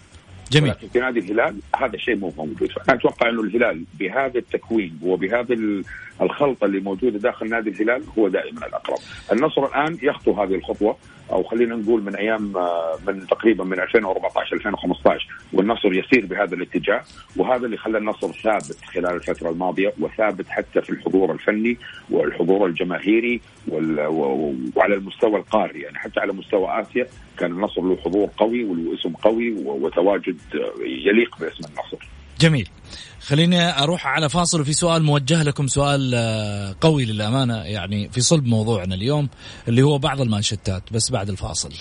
جميل. 0.53 0.73
في 0.93 0.99
نادي 0.99 1.19
الهلال 1.19 1.55
هذا 1.75 1.95
الشيء 1.95 2.15
مو 2.15 2.33
موجود. 2.37 2.71
فانا 2.71 2.99
أتوقع 2.99 3.29
انه 3.29 3.41
الهلال 3.41 3.83
بهذا 3.99 4.37
التكوين 4.39 4.99
وبهذا 5.01 5.53
ال- 5.53 5.83
الخلطة 6.21 6.65
اللي 6.65 6.79
موجودة 6.79 7.19
داخل 7.19 7.49
نادي 7.49 7.69
الهلال 7.69 8.03
هو 8.17 8.27
دائما 8.27 8.67
الأقرب. 8.67 8.97
النصر 9.31 9.65
الآن 9.65 9.97
يخطو 10.01 10.31
هذه 10.31 10.55
الخطوة. 10.55 10.97
أو 11.31 11.43
خلينا 11.43 11.75
نقول 11.75 12.03
من 12.03 12.15
أيام 12.15 12.57
آه، 12.57 12.97
من 13.07 13.27
تقريبا 13.27 13.63
من 13.63 13.79
2014 13.79 14.55
2015 14.55 15.27
والنصر 15.53 15.93
يسير 15.93 16.25
بهذا 16.25 16.55
الاتجاه 16.55 17.01
وهذا 17.38 17.65
اللي 17.65 17.77
خلى 17.77 17.97
النصر 17.97 18.31
ثابت 18.31 18.77
خلال 18.86 19.15
الفترة 19.15 19.49
الماضية 19.49 19.93
وثابت 19.99 20.47
حتى 20.49 20.81
في 20.81 20.89
الحضور 20.89 21.31
الفني 21.31 21.77
والحضور 22.09 22.65
الجماهيري 22.65 23.41
وعلى 24.75 24.95
المستوى 24.95 25.36
القاري 25.36 25.81
يعني 25.81 25.99
حتى 25.99 26.19
على 26.19 26.33
مستوى 26.33 26.81
آسيا 26.81 27.07
كان 27.38 27.51
النصر 27.51 27.81
له 27.81 27.97
حضور 28.05 28.29
قوي 28.38 28.63
وله 28.63 28.93
اسم 28.93 29.13
قوي 29.13 29.53
وتواجد 29.65 30.38
آه، 30.55 30.83
يليق 30.83 31.38
باسم 31.39 31.63
النصر. 31.69 32.12
جميل. 32.39 32.69
خليني 33.22 33.84
أروح 33.84 34.08
على 34.08 34.30
فاصل 34.30 34.62
وفي 34.62 34.74
سؤال 34.74 35.04
موجه 35.04 35.43
لكم 35.43 35.67
سؤال 35.67 36.12
آه، 36.15 36.76
قوي 36.82 37.06
للأمانة 37.06 37.56
يعني 37.58 38.10
في 38.10 38.22
صلب 38.22 38.46
موضوعنا 38.46 38.96
اليوم 38.96 39.30
اللي 39.67 39.82
هو 39.82 39.98
بعض 39.98 40.22
المانشتات 40.22 40.84
بس 40.91 41.12
بعد 41.12 41.30
الفاصل. 41.30 41.74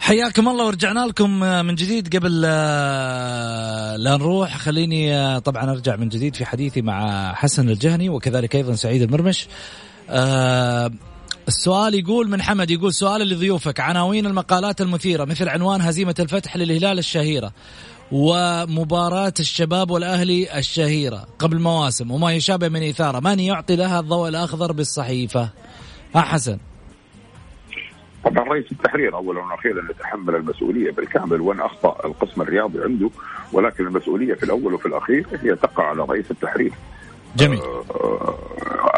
حياكم 0.00 0.48
الله 0.48 0.66
ورجعنا 0.66 1.06
لكم 1.06 1.40
من 1.40 1.74
جديد 1.74 2.16
قبل 2.16 2.42
آه، 2.46 3.96
لا 3.96 4.16
نروح. 4.16 4.56
خليني 4.56 5.16
آه، 5.16 5.38
طبعا 5.38 5.70
أرجع 5.70 5.96
من 5.96 6.08
جديد 6.08 6.36
في 6.36 6.44
حديثي 6.44 6.82
مع 6.82 7.32
حسن 7.34 7.68
الجهني 7.68 8.08
وكذلك 8.08 8.56
أيضا 8.56 8.74
سعيد 8.74 9.02
المرمش. 9.02 9.46
آه، 10.10 10.90
السؤال 11.48 11.94
يقول 11.94 12.30
من 12.30 12.42
حمد 12.42 12.70
يقول 12.70 12.94
سؤال 12.94 13.28
لضيوفك. 13.28 13.80
عناوين 13.80 14.26
المقالات 14.26 14.80
المثيرة 14.80 15.24
مثل 15.24 15.48
عنوان 15.48 15.80
هزيمة 15.80 16.14
الفتح 16.20 16.56
للهلال 16.56 16.98
الشهيرة 16.98 17.52
ومباراة 18.12 19.32
الشباب 19.40 19.90
والأهلي 19.90 20.58
الشهيرة 20.58 21.26
قبل 21.38 21.60
مواسم 21.60 22.10
وما 22.10 22.32
يشابه 22.32 22.68
من 22.68 22.88
إثارة. 22.88 23.20
من 23.20 23.40
يعطي 23.40 23.76
لها 23.76 24.00
الضوء 24.00 24.28
الأخضر 24.28 24.72
بالصحيفة؟ 24.72 25.48
ها 26.14 26.20
حسن. 26.20 26.58
طبعا 28.24 28.44
رئيس 28.48 28.72
التحرير 28.72 29.14
اولا 29.14 29.40
وأخيرا 29.40 29.90
يتحمل 29.90 30.34
المسؤولية 30.34 30.90
بالكامل 30.90 31.40
وإن 31.40 31.60
أخطأ 31.60 32.06
القسم 32.06 32.42
الرياضي 32.42 32.82
عنده 32.82 33.10
ولكن 33.52 33.86
المسؤولية 33.86 34.34
في 34.34 34.42
الأول 34.42 34.74
وفي 34.74 34.86
الأخير 34.86 35.26
هي 35.42 35.54
تقع 35.54 35.84
على 35.84 36.02
رئيس 36.02 36.30
التحرير. 36.30 36.72
جميل. 37.36 37.60
آه, 37.60 38.34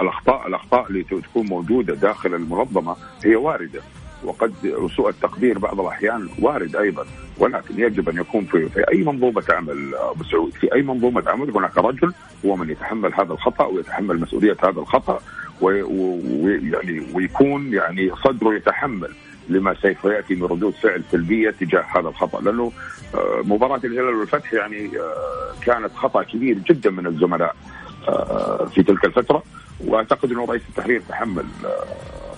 الاخطاء 0.03 0.47
الأخطاء 0.47 0.87
اللي 0.89 1.03
تكون 1.03 1.47
موجودة 1.47 1.95
داخل 1.95 2.35
المنظمة 2.35 2.97
هي 3.25 3.37
واردة 3.37 3.81
وقد 4.25 4.53
سوء 4.97 5.09
التقدير 5.09 5.59
بعض 5.59 5.81
الأحيان 5.81 6.29
وارد 6.39 6.77
أيضا 6.77 7.07
ولكن 7.39 7.81
يجب 7.81 8.09
أن 8.09 8.17
يكون 8.17 8.45
في, 8.45 8.69
في 8.69 8.85
أي 8.93 9.03
منظومة 9.03 9.45
عمل 9.51 9.95
أبو 9.95 10.25
سعود 10.25 10.53
في 10.53 10.75
أي 10.75 10.83
منظومة 10.83 11.23
عمل 11.27 11.51
هناك 11.51 11.79
رجل 11.79 12.13
هو 12.47 12.57
من 12.57 12.71
يتحمل 12.71 13.15
هذا 13.15 13.33
الخطأ 13.33 13.65
ويتحمل 13.65 14.21
مسؤولية 14.21 14.57
هذا 14.63 14.81
الخطأ 14.81 15.21
ويعني 15.61 17.07
ويكون 17.15 17.73
يعني 17.73 18.11
صدره 18.25 18.55
يتحمل 18.55 19.11
لما 19.49 19.75
سوف 19.75 20.05
ياتي 20.05 20.35
من 20.35 20.43
ردود 20.43 20.75
فعل 20.75 21.03
سلبية 21.13 21.51
تجاه 21.51 21.85
هذا 21.95 22.09
الخطأ 22.09 22.41
لأنه 22.41 22.73
آه، 23.15 23.43
مباراة 23.45 23.81
الهلال 23.85 24.15
والفتح 24.15 24.53
يعني 24.53 24.99
آه، 24.99 25.65
كانت 25.65 25.95
خطأ 25.95 26.23
كبير 26.23 26.59
جدا 26.59 26.91
من 26.91 27.07
الزملاء 27.07 27.57
في 28.75 28.83
تلك 28.83 29.05
الفترة 29.05 29.43
وأعتقد 29.85 30.31
أنه 30.31 30.45
رئيس 30.45 30.63
التحرير 30.69 31.03
تحمل 31.09 31.45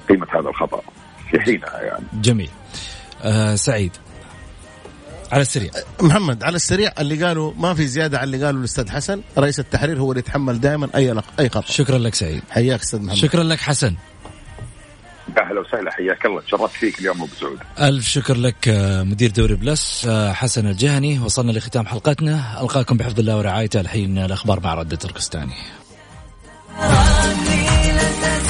قيمة 0.08 0.26
هذا 0.30 0.48
الخطا 0.48 0.82
في 1.30 1.40
حينها 1.40 1.82
يعني. 1.82 2.04
جميل. 2.14 2.50
آه 3.22 3.54
سعيد. 3.54 3.92
على 5.32 5.42
السريع. 5.42 5.70
محمد 6.02 6.44
على 6.44 6.56
السريع 6.56 6.92
اللي 7.00 7.24
قالوا 7.24 7.52
ما 7.56 7.74
في 7.74 7.86
زيادة 7.86 8.18
على 8.18 8.24
اللي 8.24 8.46
قالوا 8.46 8.60
الأستاذ 8.60 8.90
حسن 8.90 9.20
رئيس 9.38 9.60
التحرير 9.60 9.98
هو 9.98 10.12
اللي 10.12 10.20
يتحمل 10.20 10.60
دائما 10.60 10.88
أي 10.94 11.14
أي 11.40 11.48
خطأ. 11.48 11.60
شكرا 11.60 11.98
لك 11.98 12.14
سعيد. 12.14 12.42
حياك 12.50 12.80
أستاذ 12.80 13.02
محمد. 13.02 13.16
شكرا 13.16 13.42
لك 13.42 13.58
حسن. 13.58 13.94
أهلا 15.38 15.60
وسهلا 15.60 15.90
حياك 15.90 16.26
الله. 16.26 16.40
تشرفت 16.40 16.74
فيك 16.74 16.98
اليوم 16.98 17.22
أبو 17.22 17.34
سعود. 17.40 17.58
ألف 17.80 18.08
شكر 18.08 18.36
لك 18.36 18.68
آه، 18.68 19.02
مدير 19.02 19.30
دوري 19.30 19.54
بلس 19.54 20.06
آه، 20.08 20.32
حسن 20.32 20.66
الجهني. 20.66 21.18
وصلنا 21.18 21.52
لختام 21.52 21.86
حلقتنا. 21.86 22.60
ألقاكم 22.60 22.96
بحفظ 22.96 23.18
الله 23.18 23.36
ورعايته. 23.36 23.80
الحين 23.80 24.18
الأخبار 24.18 24.60
مع 24.60 24.74
رده 24.74 24.96
تركستاني. 24.96 25.54